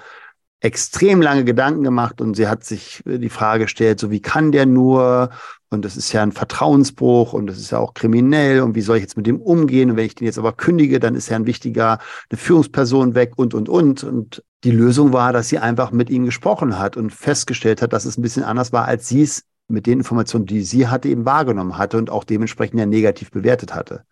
[0.61, 4.67] extrem lange Gedanken gemacht und sie hat sich die Frage gestellt, so wie kann der
[4.67, 5.31] nur
[5.71, 8.97] und das ist ja ein Vertrauensbruch und das ist ja auch kriminell und wie soll
[8.97, 9.91] ich jetzt mit dem umgehen?
[9.91, 13.35] Und wenn ich den jetzt aber kündige, dann ist ja ein wichtiger, eine Führungsperson weg
[13.37, 14.03] und, und, und.
[14.03, 18.05] Und die Lösung war, dass sie einfach mit ihm gesprochen hat und festgestellt hat, dass
[18.05, 21.25] es ein bisschen anders war, als sie es mit den Informationen, die sie hatte, eben
[21.25, 24.03] wahrgenommen hatte und auch dementsprechend ja negativ bewertet hatte.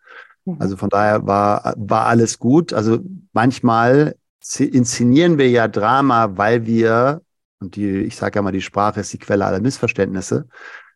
[0.44, 0.56] Mhm.
[0.60, 2.72] Also von daher war, war alles gut.
[2.72, 3.00] Also
[3.32, 4.14] manchmal
[4.58, 7.20] inszenieren wir ja Drama, weil wir,
[7.58, 10.46] und die, ich sage ja mal, die Sprache ist die Quelle aller Missverständnisse,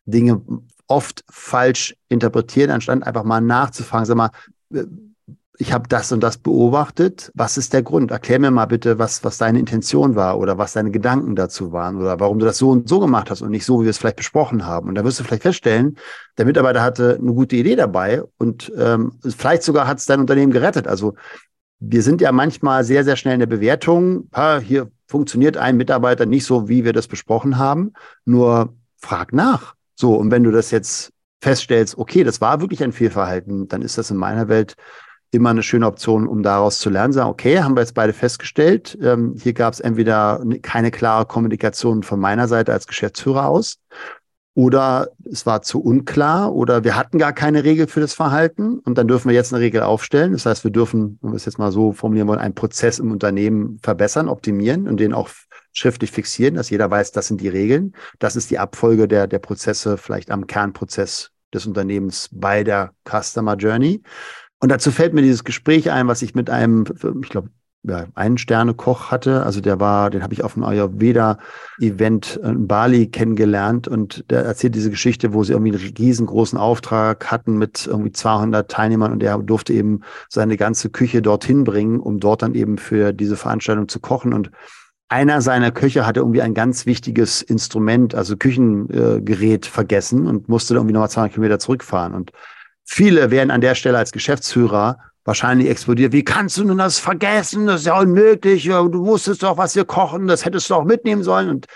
[0.05, 0.41] Dinge
[0.87, 4.31] oft falsch interpretieren, anstatt einfach mal nachzufragen, sag mal,
[4.73, 4.83] äh,
[5.59, 7.31] ich habe das und das beobachtet.
[7.35, 8.09] Was ist der Grund?
[8.09, 11.97] Erklär mir mal bitte, was, was deine Intention war oder was deine Gedanken dazu waren
[11.97, 13.99] oder warum du das so und so gemacht hast und nicht so, wie wir es
[13.99, 14.89] vielleicht besprochen haben.
[14.89, 15.97] Und da wirst du vielleicht feststellen,
[16.37, 20.51] der Mitarbeiter hatte eine gute Idee dabei und ähm, vielleicht sogar hat es dein Unternehmen
[20.51, 20.87] gerettet.
[20.87, 21.13] Also
[21.79, 24.29] wir sind ja manchmal sehr, sehr schnell in der Bewertung.
[24.33, 27.93] Ha, hier funktioniert ein Mitarbeiter nicht so, wie wir das besprochen haben.
[28.25, 29.75] Nur frag nach.
[29.95, 33.97] So, und wenn du das jetzt feststellst, okay, das war wirklich ein Fehlverhalten, dann ist
[33.97, 34.75] das in meiner Welt
[35.31, 37.13] immer eine schöne Option, um daraus zu lernen.
[37.13, 42.03] Sagen, okay, haben wir jetzt beide festgestellt, ähm, hier gab es entweder keine klare Kommunikation
[42.03, 43.79] von meiner Seite als Geschäftsführer aus
[44.55, 48.97] oder es war zu unklar oder wir hatten gar keine Regel für das Verhalten und
[48.97, 50.33] dann dürfen wir jetzt eine Regel aufstellen.
[50.33, 53.11] Das heißt, wir dürfen, wenn wir es jetzt mal so formulieren wollen, einen Prozess im
[53.11, 55.29] Unternehmen verbessern, optimieren und den auch
[55.73, 57.93] schriftlich fixieren, dass jeder weiß, das sind die Regeln.
[58.19, 63.55] Das ist die Abfolge der, der Prozesse, vielleicht am Kernprozess des Unternehmens bei der Customer
[63.55, 64.01] Journey.
[64.59, 66.85] Und dazu fällt mir dieses Gespräch ein, was ich mit einem,
[67.21, 67.49] ich glaube,
[67.85, 69.43] ja, einen Sterne-Koch hatte.
[69.43, 74.75] Also der war, den habe ich auf einem Ayurveda-Event in Bali kennengelernt und der erzählt
[74.75, 79.37] diese Geschichte, wo sie irgendwie einen riesengroßen Auftrag hatten mit irgendwie 200 Teilnehmern und er
[79.39, 83.99] durfte eben seine ganze Küche dorthin bringen, um dort dann eben für diese Veranstaltung zu
[83.99, 84.49] kochen und
[85.13, 90.73] einer seiner Köche hatte irgendwie ein ganz wichtiges Instrument, also Küchengerät, äh, vergessen und musste
[90.73, 92.15] irgendwie nochmal 200 Kilometer zurückfahren.
[92.15, 92.31] Und
[92.83, 96.13] viele werden an der Stelle als Geschäftsführer wahrscheinlich explodiert.
[96.13, 97.67] Wie kannst du denn das vergessen?
[97.67, 98.65] Das ist ja unmöglich.
[98.65, 101.49] Du musstest doch was hier kochen, das hättest du auch mitnehmen sollen.
[101.49, 101.67] Und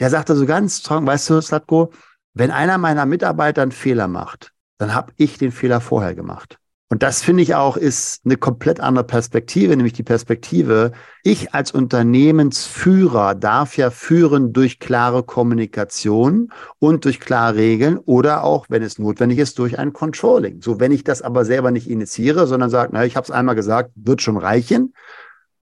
[0.00, 1.92] der sagte so ganz strong, weißt du, Slatko,
[2.34, 6.59] wenn einer meiner Mitarbeiter einen Fehler macht, dann habe ich den Fehler vorher gemacht.
[6.92, 10.90] Und das finde ich auch ist eine komplett andere Perspektive, nämlich die Perspektive,
[11.22, 18.66] ich als Unternehmensführer darf ja führen durch klare Kommunikation und durch klare Regeln oder auch,
[18.70, 20.62] wenn es notwendig ist, durch ein Controlling.
[20.62, 23.54] So, wenn ich das aber selber nicht initiiere, sondern sage, na, ich habe es einmal
[23.54, 24.92] gesagt, wird schon reichen,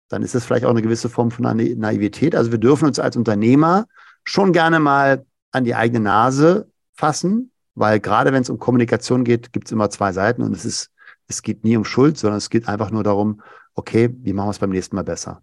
[0.08, 2.34] dann ist das vielleicht auch eine gewisse Form von Naivität.
[2.34, 3.86] Also wir dürfen uns als Unternehmer
[4.24, 9.52] schon gerne mal an die eigene Nase fassen, weil gerade wenn es um Kommunikation geht,
[9.52, 10.90] gibt es immer zwei Seiten und es ist
[11.28, 13.42] es geht nie um Schuld, sondern es geht einfach nur darum,
[13.74, 15.42] okay, wie machen wir es beim nächsten Mal besser?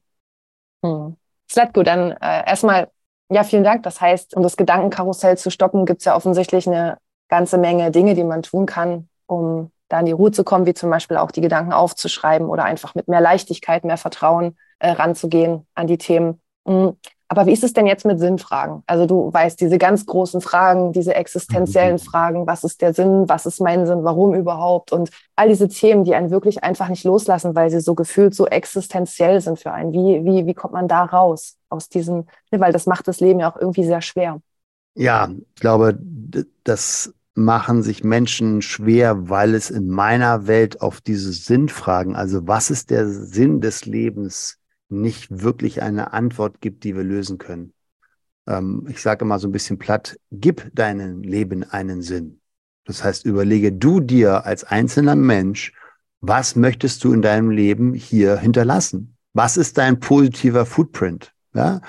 [0.83, 1.15] Hm.
[1.49, 2.89] Slatko, dann äh, erstmal,
[3.29, 3.83] ja, vielen Dank.
[3.83, 6.97] Das heißt, um das Gedankenkarussell zu stoppen, gibt es ja offensichtlich eine
[7.29, 10.73] ganze Menge Dinge, die man tun kann, um da in die Ruhe zu kommen, wie
[10.73, 15.67] zum Beispiel auch die Gedanken aufzuschreiben oder einfach mit mehr Leichtigkeit, mehr Vertrauen äh, ranzugehen
[15.75, 16.41] an die Themen.
[16.67, 16.97] Hm.
[17.27, 18.83] Aber wie ist es denn jetzt mit Sinnfragen?
[18.85, 21.99] Also du weißt, diese ganz großen Fragen, diese existenziellen mhm.
[21.99, 24.91] Fragen, was ist der Sinn, was ist mein Sinn, warum überhaupt?
[24.91, 28.45] Und all diese Themen, die einen wirklich einfach nicht loslassen, weil sie so gefühlt so
[28.45, 29.91] existenziell sind für einen.
[29.91, 33.39] Wie, wie, wie kommt man da raus aus diesem, ne, weil das macht das Leben
[33.39, 34.39] ja auch irgendwie sehr schwer.
[34.93, 35.97] Ja, ich glaube,
[36.63, 42.69] das machen sich Menschen schwer, weil es in meiner Welt auf diese Sinnfragen, also was
[42.69, 44.57] ist der Sinn des Lebens,
[44.89, 47.73] nicht wirklich eine Antwort gibt, die wir lösen können.
[48.47, 52.41] Ähm, ich sage immer so ein bisschen platt, gib deinem Leben einen Sinn.
[52.85, 55.73] Das heißt, überlege du dir als einzelner Mensch,
[56.21, 59.17] was möchtest du in deinem Leben hier hinterlassen?
[59.33, 61.33] Was ist dein positiver Footprint?
[61.53, 61.81] Ja?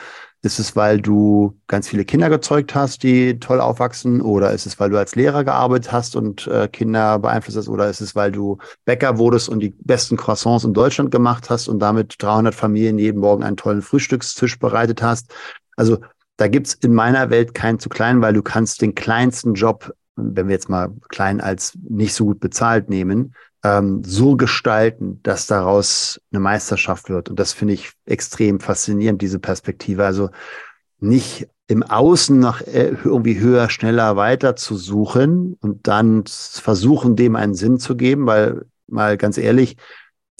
[0.42, 4.20] Ist es, weil du ganz viele Kinder gezeugt hast, die toll aufwachsen?
[4.20, 7.68] Oder ist es, weil du als Lehrer gearbeitet hast und äh, Kinder beeinflusst hast?
[7.68, 11.68] Oder ist es, weil du Bäcker wurdest und die besten Croissants in Deutschland gemacht hast
[11.68, 15.32] und damit 300 Familien jeden Morgen einen tollen Frühstückstisch bereitet hast?
[15.76, 15.98] Also
[16.36, 20.48] da gibt's in meiner Welt keinen zu klein, weil du kannst den kleinsten Job, wenn
[20.48, 26.20] wir jetzt mal klein als nicht so gut bezahlt nehmen, ähm, so gestalten, dass daraus
[26.32, 27.28] eine Meisterschaft wird.
[27.28, 30.04] Und das finde ich extrem faszinierend, diese Perspektive.
[30.04, 30.30] Also
[30.98, 37.36] nicht im Außen nach äh, irgendwie höher, schneller weiter zu suchen und dann versuchen, dem
[37.36, 39.76] einen Sinn zu geben, weil mal ganz ehrlich,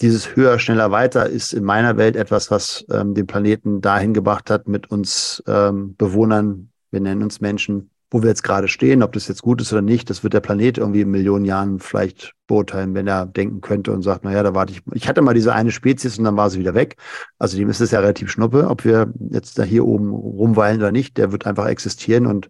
[0.01, 4.49] dieses höher, schneller, weiter ist in meiner Welt etwas, was ähm, den Planeten dahin gebracht
[4.49, 9.11] hat, mit uns ähm, Bewohnern, wir nennen uns Menschen, wo wir jetzt gerade stehen, ob
[9.13, 12.33] das jetzt gut ist oder nicht, das wird der Planet irgendwie in Millionen Jahren vielleicht
[12.47, 14.81] beurteilen, wenn er denken könnte und sagt, naja, da warte ich.
[14.93, 16.95] Ich hatte mal diese eine Spezies und dann war sie wieder weg.
[17.37, 20.91] Also dem ist es ja relativ schnuppe, ob wir jetzt da hier oben rumweilen oder
[20.91, 21.17] nicht.
[21.17, 22.49] Der wird einfach existieren und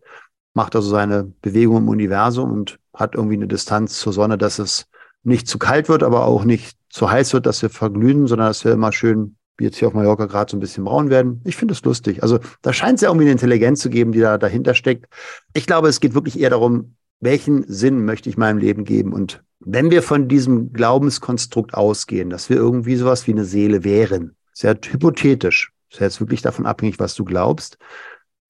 [0.54, 4.88] macht also seine Bewegung im Universum und hat irgendwie eine Distanz zur Sonne, dass es
[5.24, 8.64] nicht zu kalt wird, aber auch nicht zu heiß wird, dass wir verglühen, sondern dass
[8.64, 11.42] wir immer schön wie jetzt hier auf Mallorca gerade so ein bisschen braun werden.
[11.44, 12.22] Ich finde es lustig.
[12.24, 15.08] Also da scheint es ja irgendwie eine Intelligenz zu geben, die da dahinter steckt.
[15.54, 19.14] Ich glaube, es geht wirklich eher darum, welchen Sinn möchte ich meinem Leben geben?
[19.14, 24.36] Und wenn wir von diesem Glaubenskonstrukt ausgehen, dass wir irgendwie sowas wie eine Seele wären,
[24.54, 27.78] sehr hypothetisch, ist jetzt wirklich davon abhängig, was du glaubst,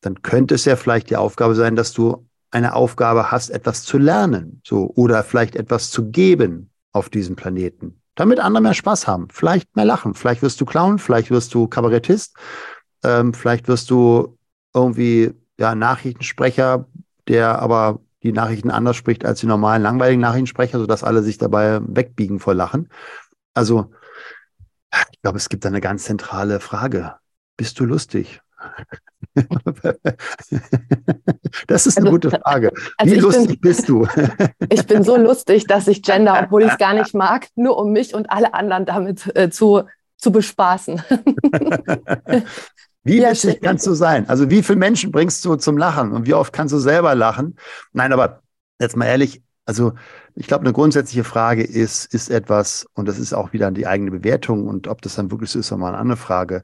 [0.02, 3.98] dann könnte es ja vielleicht die Aufgabe sein, dass du eine Aufgabe hast, etwas zu
[3.98, 9.30] lernen, so, oder vielleicht etwas zu geben auf diesem Planeten damit andere mehr Spaß haben,
[9.32, 10.14] vielleicht mehr lachen.
[10.16, 12.36] Vielleicht wirst du Clown, vielleicht wirst du Kabarettist,
[13.04, 14.38] ähm, vielleicht wirst du
[14.74, 16.88] irgendwie ja, Nachrichtensprecher,
[17.28, 21.80] der aber die Nachrichten anders spricht als die normalen langweiligen Nachrichtensprecher, sodass alle sich dabei
[21.84, 22.90] wegbiegen vor Lachen.
[23.54, 23.94] Also,
[25.12, 27.16] ich glaube, es gibt eine ganz zentrale Frage.
[27.56, 28.42] Bist du lustig?
[31.68, 32.72] Das ist eine also, gute Frage.
[32.98, 34.08] Also Wie lustig bin, bist du?
[34.70, 37.92] Ich bin so lustig, dass ich Gender, obwohl ich es gar nicht mag, nur um
[37.92, 39.84] mich und alle anderen damit äh, zu,
[40.18, 41.02] zu bespaßen.
[43.04, 44.28] Wie ja, witzig kannst du sein?
[44.28, 47.56] Also wie viele Menschen bringst du zum Lachen und wie oft kannst du selber lachen?
[47.94, 48.42] Nein, aber
[48.82, 49.94] jetzt mal ehrlich, also
[50.36, 54.12] ich glaube, eine grundsätzliche Frage ist, ist etwas, und das ist auch wieder die eigene
[54.12, 56.64] Bewertung und ob das dann wirklich so ist, ist nochmal eine andere Frage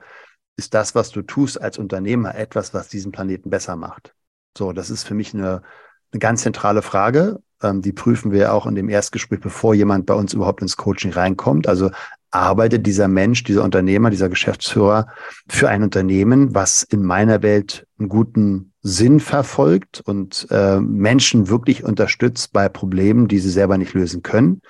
[0.56, 4.14] ist das, was du tust als Unternehmer, etwas, was diesen Planeten besser macht?
[4.58, 5.64] So, das ist für mich eine,
[6.12, 7.42] eine ganz zentrale Frage.
[7.62, 11.12] Ähm, die prüfen wir auch in dem Erstgespräch, bevor jemand bei uns überhaupt ins Coaching
[11.12, 11.68] reinkommt.
[11.68, 11.90] Also
[12.30, 15.08] arbeitet dieser Mensch, dieser Unternehmer, dieser Geschäftsführer
[15.48, 21.84] für ein Unternehmen, was in meiner Welt einen guten Sinn verfolgt und äh, Menschen wirklich
[21.84, 24.62] unterstützt bei Problemen, die sie selber nicht lösen können?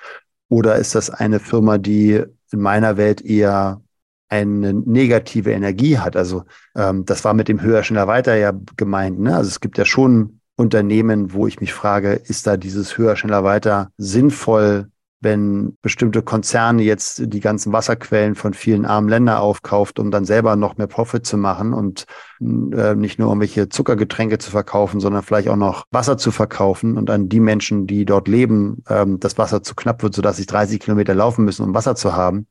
[0.48, 3.80] Oder ist das eine Firma, die in meiner Welt eher
[4.42, 6.16] eine negative Energie hat.
[6.16, 6.44] Also
[6.76, 9.20] ähm, das war mit dem höher, schneller, weiter ja gemeint.
[9.20, 9.36] Ne?
[9.36, 13.44] Also es gibt ja schon Unternehmen, wo ich mich frage, ist da dieses höher, schneller,
[13.44, 14.88] weiter sinnvoll
[15.24, 20.54] wenn bestimmte Konzerne jetzt die ganzen Wasserquellen von vielen armen Ländern aufkauft, um dann selber
[20.54, 22.04] noch mehr Profit zu machen und
[22.40, 27.10] äh, nicht nur irgendwelche Zuckergetränke zu verkaufen, sondern vielleicht auch noch Wasser zu verkaufen und
[27.10, 30.78] an die Menschen, die dort leben, ähm, das Wasser zu knapp wird, sodass sie 30
[30.78, 32.46] Kilometer laufen müssen, um Wasser zu haben,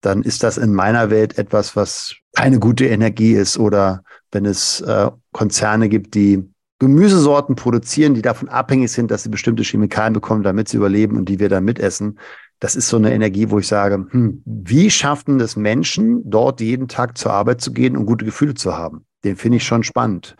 [0.00, 3.58] dann ist das in meiner Welt etwas, was keine gute Energie ist.
[3.58, 9.28] Oder wenn es äh, Konzerne gibt, die Gemüsesorten produzieren, die davon abhängig sind, dass sie
[9.28, 12.18] bestimmte Chemikalien bekommen, damit sie überleben und die wir dann mitessen.
[12.60, 16.88] Das ist so eine Energie, wo ich sage, hm, wie schaffen es Menschen, dort jeden
[16.88, 19.04] Tag zur Arbeit zu gehen und gute Gefühle zu haben?
[19.24, 20.36] Den finde ich schon spannend.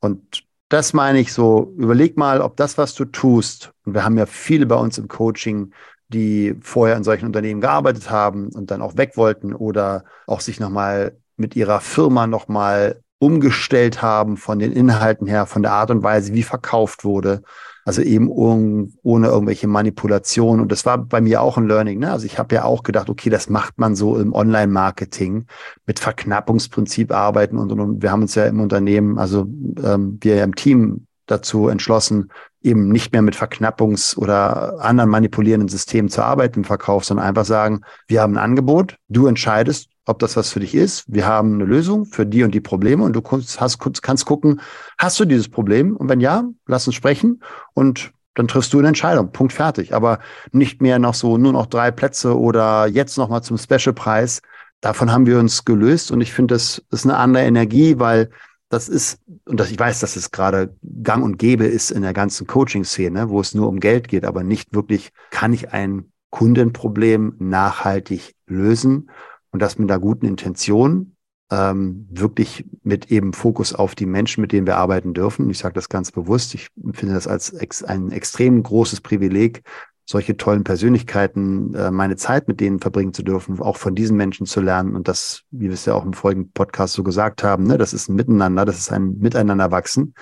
[0.00, 4.16] Und das meine ich so, überleg mal, ob das, was du tust, und wir haben
[4.16, 5.72] ja viele bei uns im Coaching,
[6.12, 10.60] die vorher in solchen Unternehmen gearbeitet haben und dann auch weg wollten oder auch sich
[10.60, 16.02] nochmal mit ihrer Firma nochmal umgestellt haben von den Inhalten her, von der Art und
[16.02, 17.42] Weise, wie verkauft wurde.
[17.84, 20.60] Also eben ohne irgendwelche Manipulationen.
[20.60, 21.98] Und das war bei mir auch ein Learning.
[21.98, 22.12] Ne?
[22.12, 25.46] Also ich habe ja auch gedacht, okay, das macht man so im Online-Marketing
[25.86, 28.02] mit Verknappungsprinzip arbeiten und, und, und.
[28.02, 29.46] Wir haben uns ja im Unternehmen, also
[29.82, 32.30] ähm, wir im Team dazu entschlossen,
[32.62, 37.44] eben nicht mehr mit Verknappungs- oder anderen manipulierenden Systemen zu arbeiten im Verkauf, sondern einfach
[37.44, 41.04] sagen, wir haben ein Angebot, du entscheidest, ob das was für dich ist.
[41.06, 43.22] Wir haben eine Lösung für die und die Probleme und du
[43.58, 44.60] hast, kannst gucken,
[44.98, 45.96] hast du dieses Problem?
[45.96, 47.42] Und wenn ja, lass uns sprechen
[47.74, 49.30] und dann triffst du eine Entscheidung.
[49.30, 49.94] Punkt fertig.
[49.94, 50.18] Aber
[50.52, 54.40] nicht mehr noch so nur noch drei Plätze oder jetzt noch mal zum Specialpreis.
[54.80, 58.30] Davon haben wir uns gelöst und ich finde, das ist eine andere Energie, weil
[58.72, 62.14] das ist, und das, ich weiß, dass es gerade gang und gäbe ist in der
[62.14, 67.34] ganzen Coaching-Szene, wo es nur um Geld geht, aber nicht wirklich, kann ich ein Kundenproblem
[67.38, 69.10] nachhaltig lösen
[69.50, 71.16] und das mit einer guten Intention,
[71.50, 75.50] ähm, wirklich mit eben Fokus auf die Menschen, mit denen wir arbeiten dürfen.
[75.50, 76.54] Ich sage das ganz bewusst.
[76.54, 79.62] Ich finde das als ex ein extrem großes Privileg,
[80.04, 84.46] solche tollen Persönlichkeiten, äh, meine Zeit mit denen verbringen zu dürfen, auch von diesen Menschen
[84.46, 84.96] zu lernen.
[84.96, 87.92] Und das, wie wir es ja auch im folgenden Podcast so gesagt haben, ne, das
[87.92, 90.14] ist ein Miteinander, das ist ein Miteinander wachsen.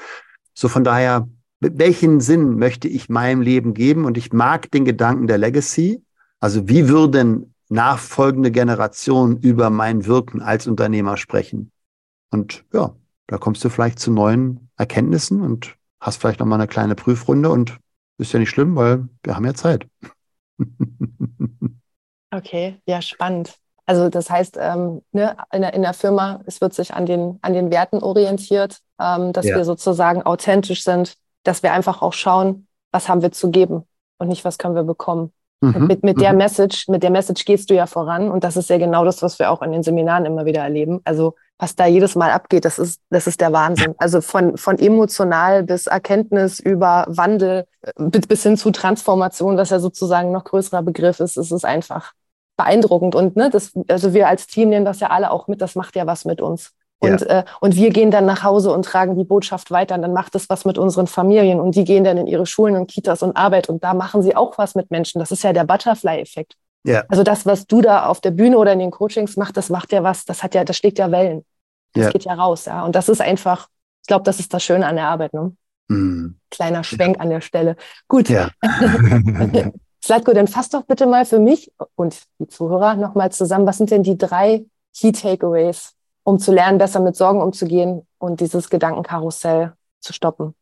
[0.54, 1.28] So von daher,
[1.60, 4.04] welchen Sinn möchte ich meinem Leben geben?
[4.04, 6.02] Und ich mag den Gedanken der Legacy.
[6.40, 11.70] Also wie würden nachfolgende Generationen über mein Wirken als Unternehmer sprechen?
[12.30, 12.94] Und ja,
[13.26, 17.50] da kommst du vielleicht zu neuen Erkenntnissen und hast vielleicht noch mal eine kleine Prüfrunde
[17.50, 17.78] und
[18.20, 19.86] ist ja nicht schlimm, weil wir haben ja Zeit.
[22.30, 23.54] okay, ja, spannend.
[23.86, 27.38] Also das heißt, ähm, ne, in, der, in, der, Firma, es wird sich an den,
[27.42, 29.56] an den Werten orientiert, ähm, dass ja.
[29.56, 34.28] wir sozusagen authentisch sind, dass wir einfach auch schauen, was haben wir zu geben und
[34.28, 35.32] nicht, was können wir bekommen.
[35.60, 35.86] Mhm.
[35.86, 36.38] Mit, mit der mhm.
[36.38, 39.38] Message, mit der Message gehst du ja voran und das ist ja genau das, was
[39.38, 41.00] wir auch in den Seminaren immer wieder erleben.
[41.04, 43.94] Also was da jedes Mal abgeht, das ist, das ist der Wahnsinn.
[43.98, 49.78] Also von, von emotional bis Erkenntnis über Wandel äh, bis hin zu Transformation, was ja
[49.78, 52.12] sozusagen noch größerer Begriff ist, ist es einfach
[52.56, 53.14] beeindruckend.
[53.14, 55.94] Und ne, das, also wir als Team nehmen das ja alle auch mit, das macht
[55.96, 56.72] ja was mit uns.
[57.00, 57.40] Und, ja.
[57.40, 59.94] äh, und wir gehen dann nach Hause und tragen die Botschaft weiter.
[59.94, 61.58] Und dann macht es was mit unseren Familien.
[61.58, 63.68] Und die gehen dann in ihre Schulen und Kitas und Arbeit.
[63.68, 65.18] Und da machen sie auch was mit Menschen.
[65.18, 66.54] Das ist ja der Butterfly-Effekt.
[66.84, 67.04] Ja.
[67.08, 69.92] Also das, was du da auf der Bühne oder in den Coachings machst, das macht
[69.92, 71.44] ja was, das hat ja, das schlägt ja Wellen.
[71.92, 72.10] Das ja.
[72.10, 72.84] geht ja raus, ja.
[72.84, 73.68] Und das ist einfach,
[74.02, 75.54] ich glaube, das ist das Schöne an der Arbeit, ne?
[75.88, 76.36] Mm.
[76.50, 77.22] Kleiner Schwenk ja.
[77.22, 77.76] an der Stelle.
[78.08, 78.28] Gut.
[78.28, 78.50] Ja.
[80.02, 83.90] Slatko, dann fass doch bitte mal für mich und die Zuhörer nochmal zusammen, was sind
[83.90, 84.64] denn die drei
[84.96, 85.94] Key Takeaways
[86.30, 90.54] um zu lernen, besser mit Sorgen umzugehen und dieses Gedankenkarussell zu stoppen?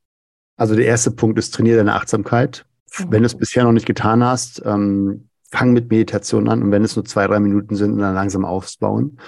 [0.56, 2.64] Also der erste Punkt ist, trainiere deine Achtsamkeit.
[2.98, 3.12] Mhm.
[3.12, 6.84] Wenn du es bisher noch nicht getan hast, ähm, fang mit Meditation an und wenn
[6.84, 9.18] es nur zwei, drei Minuten sind, dann langsam aufbauen,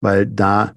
[0.00, 0.74] weil da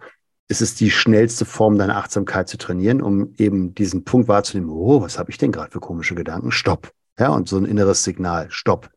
[0.50, 5.02] ist es die schnellste Form, deine Achtsamkeit zu trainieren, um eben diesen Punkt wahrzunehmen, oh,
[5.02, 6.52] was habe ich denn gerade für komische Gedanken?
[6.52, 6.92] Stopp.
[7.18, 8.90] Ja, und so ein inneres Signal, stopp.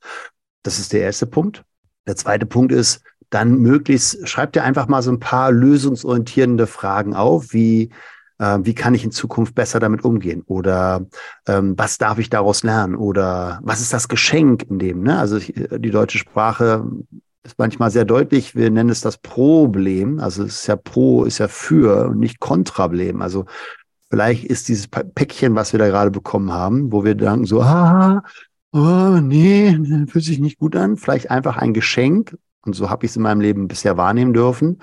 [0.63, 1.63] Das ist der erste Punkt.
[2.07, 7.15] Der zweite Punkt ist, dann möglichst schreib dir einfach mal so ein paar lösungsorientierende Fragen
[7.15, 7.91] auf, wie
[8.39, 11.07] äh, wie kann ich in Zukunft besser damit umgehen oder
[11.47, 15.03] ähm, was darf ich daraus lernen oder was ist das Geschenk in dem.
[15.03, 15.19] Ne?
[15.19, 16.85] Also ich, die deutsche Sprache
[17.45, 18.55] ist manchmal sehr deutlich.
[18.55, 20.21] Wir nennen es das Problem.
[20.21, 23.23] Also es ist ja pro, ist ja für und nicht Kontrablem.
[23.23, 23.47] Also
[24.11, 28.23] vielleicht ist dieses Päckchen, was wir da gerade bekommen haben, wo wir denken so, ah,
[28.73, 30.97] oh, nee, fühlt sich nicht gut an.
[30.97, 32.37] Vielleicht einfach ein Geschenk
[32.67, 34.83] und so habe ich es in meinem Leben bisher wahrnehmen dürfen,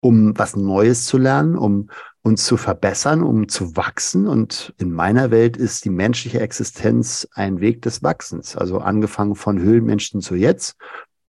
[0.00, 1.88] um was Neues zu lernen, um
[2.22, 4.26] uns zu verbessern, um zu wachsen.
[4.26, 8.56] Und in meiner Welt ist die menschliche Existenz ein Weg des Wachsens.
[8.56, 10.76] Also angefangen von Höhlenmenschen zu jetzt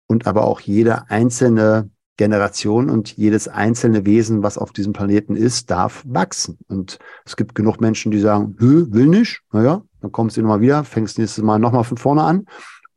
[0.06, 5.70] und aber auch jede einzelne Generation und jedes einzelne Wesen, was auf diesem Planeten ist,
[5.70, 6.58] darf wachsen.
[6.68, 9.42] Und es gibt genug Menschen, die sagen, Hö, will nicht.
[9.52, 12.46] Naja, dann kommst du nochmal wieder, fängst nächstes Mal nochmal von vorne an.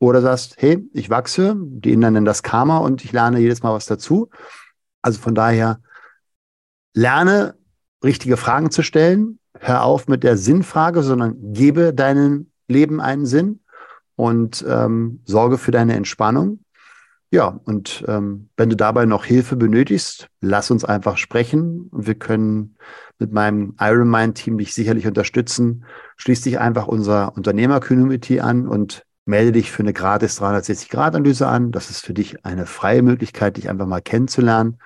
[0.00, 3.74] Oder sagst, hey, ich wachse, die Inder nennen das Karma und ich lerne jedes Mal
[3.74, 4.30] was dazu.
[5.02, 5.80] Also von daher,
[6.94, 7.54] lerne
[8.02, 9.38] richtige Fragen zu stellen.
[9.58, 13.60] Hör auf mit der Sinnfrage, sondern gebe deinem Leben einen Sinn
[14.16, 16.64] und ähm, sorge für deine Entspannung.
[17.30, 22.16] Ja, und ähm, wenn du dabei noch Hilfe benötigst, lass uns einfach sprechen und wir
[22.16, 22.76] können
[23.18, 25.84] mit meinem Ironmind-Team dich sicherlich unterstützen.
[26.16, 31.72] Schließ dich einfach unserer Unternehmer-Community an und melde dich für eine gratis 360-Grad-Analyse an.
[31.72, 34.78] Das ist für dich eine freie Möglichkeit, dich einfach mal kennenzulernen.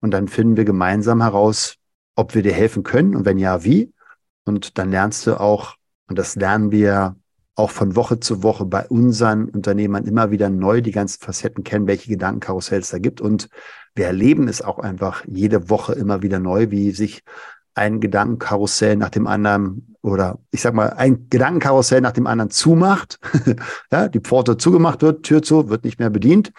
[0.00, 1.76] Und dann finden wir gemeinsam heraus,
[2.16, 3.92] ob wir dir helfen können und wenn ja, wie.
[4.44, 5.76] Und dann lernst du auch,
[6.08, 7.14] und das lernen wir
[7.54, 11.86] auch von Woche zu Woche bei unseren Unternehmern immer wieder neu die ganzen Facetten kennen,
[11.86, 13.20] welche Gedankenkarussells da gibt.
[13.20, 13.48] Und
[13.94, 17.22] wir erleben es auch einfach jede Woche immer wieder neu, wie sich
[17.74, 23.18] ein Gedankenkarussell nach dem anderen oder ich sag mal, ein Gedankenkarussell nach dem anderen zumacht.
[23.92, 26.52] ja, die Pforte zugemacht wird, Tür zu, wird nicht mehr bedient.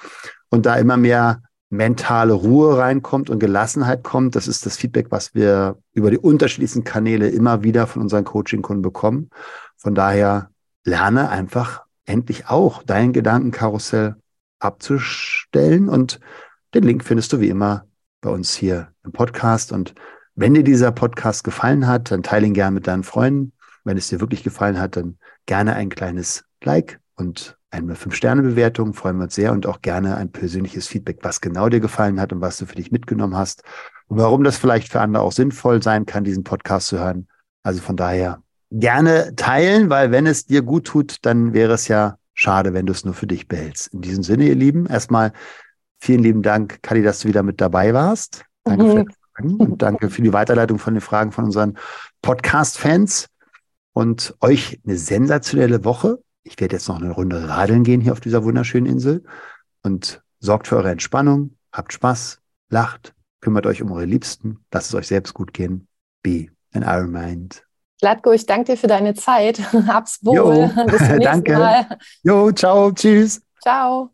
[0.50, 4.36] Und da immer mehr mentale Ruhe reinkommt und Gelassenheit kommt.
[4.36, 8.84] Das ist das Feedback, was wir über die unterschiedlichsten Kanäle immer wieder von unseren Coaching-Kunden
[8.84, 9.30] bekommen.
[9.78, 10.52] Von daher
[10.86, 14.16] lerne einfach endlich auch dein Gedankenkarussell
[14.60, 16.20] abzustellen und
[16.74, 17.86] den Link findest du wie immer
[18.22, 19.72] bei uns hier im Podcast.
[19.72, 19.96] Und
[20.36, 23.54] wenn dir dieser Podcast gefallen hat, dann teile ihn gerne mit deinen Freunden.
[23.84, 28.94] Wenn es dir wirklich gefallen hat, dann gerne ein kleines Like und eine Fünf-Sterne-Bewertung.
[28.94, 32.32] Freuen wir uns sehr und auch gerne ein persönliches Feedback, was genau dir gefallen hat
[32.34, 33.64] und was du für dich mitgenommen hast
[34.08, 37.28] und warum das vielleicht für andere auch sinnvoll sein kann, diesen Podcast zu hören.
[37.64, 42.18] Also von daher gerne teilen, weil wenn es dir gut tut, dann wäre es ja
[42.34, 43.94] schade, wenn du es nur für dich behältst.
[43.94, 45.34] In diesem Sinne, ihr Lieben, erstmal
[46.00, 48.46] vielen lieben Dank, Kadi, dass du wieder mit dabei warst.
[48.64, 48.92] Danke mhm.
[48.92, 49.06] für
[49.42, 51.78] und danke für die Weiterleitung von den Fragen von unseren
[52.22, 53.28] Podcast-Fans
[53.94, 56.20] und euch eine sensationelle Woche.
[56.44, 59.24] Ich werde jetzt noch eine Runde radeln gehen hier auf dieser wunderschönen Insel
[59.82, 64.96] und sorgt für eure Entspannung, habt Spaß, lacht, kümmert euch um eure Liebsten, lasst es
[64.96, 65.88] euch selbst gut gehen.
[66.22, 67.64] Be an Iron Mind.
[68.00, 69.60] Gladko, ich danke dir für deine Zeit.
[69.88, 70.36] Hab's wohl.
[70.36, 70.52] Jo,
[70.86, 71.54] Bis zum nächsten danke.
[71.54, 71.98] Mal.
[72.24, 73.42] Jo, ciao, tschüss.
[73.62, 74.14] Ciao.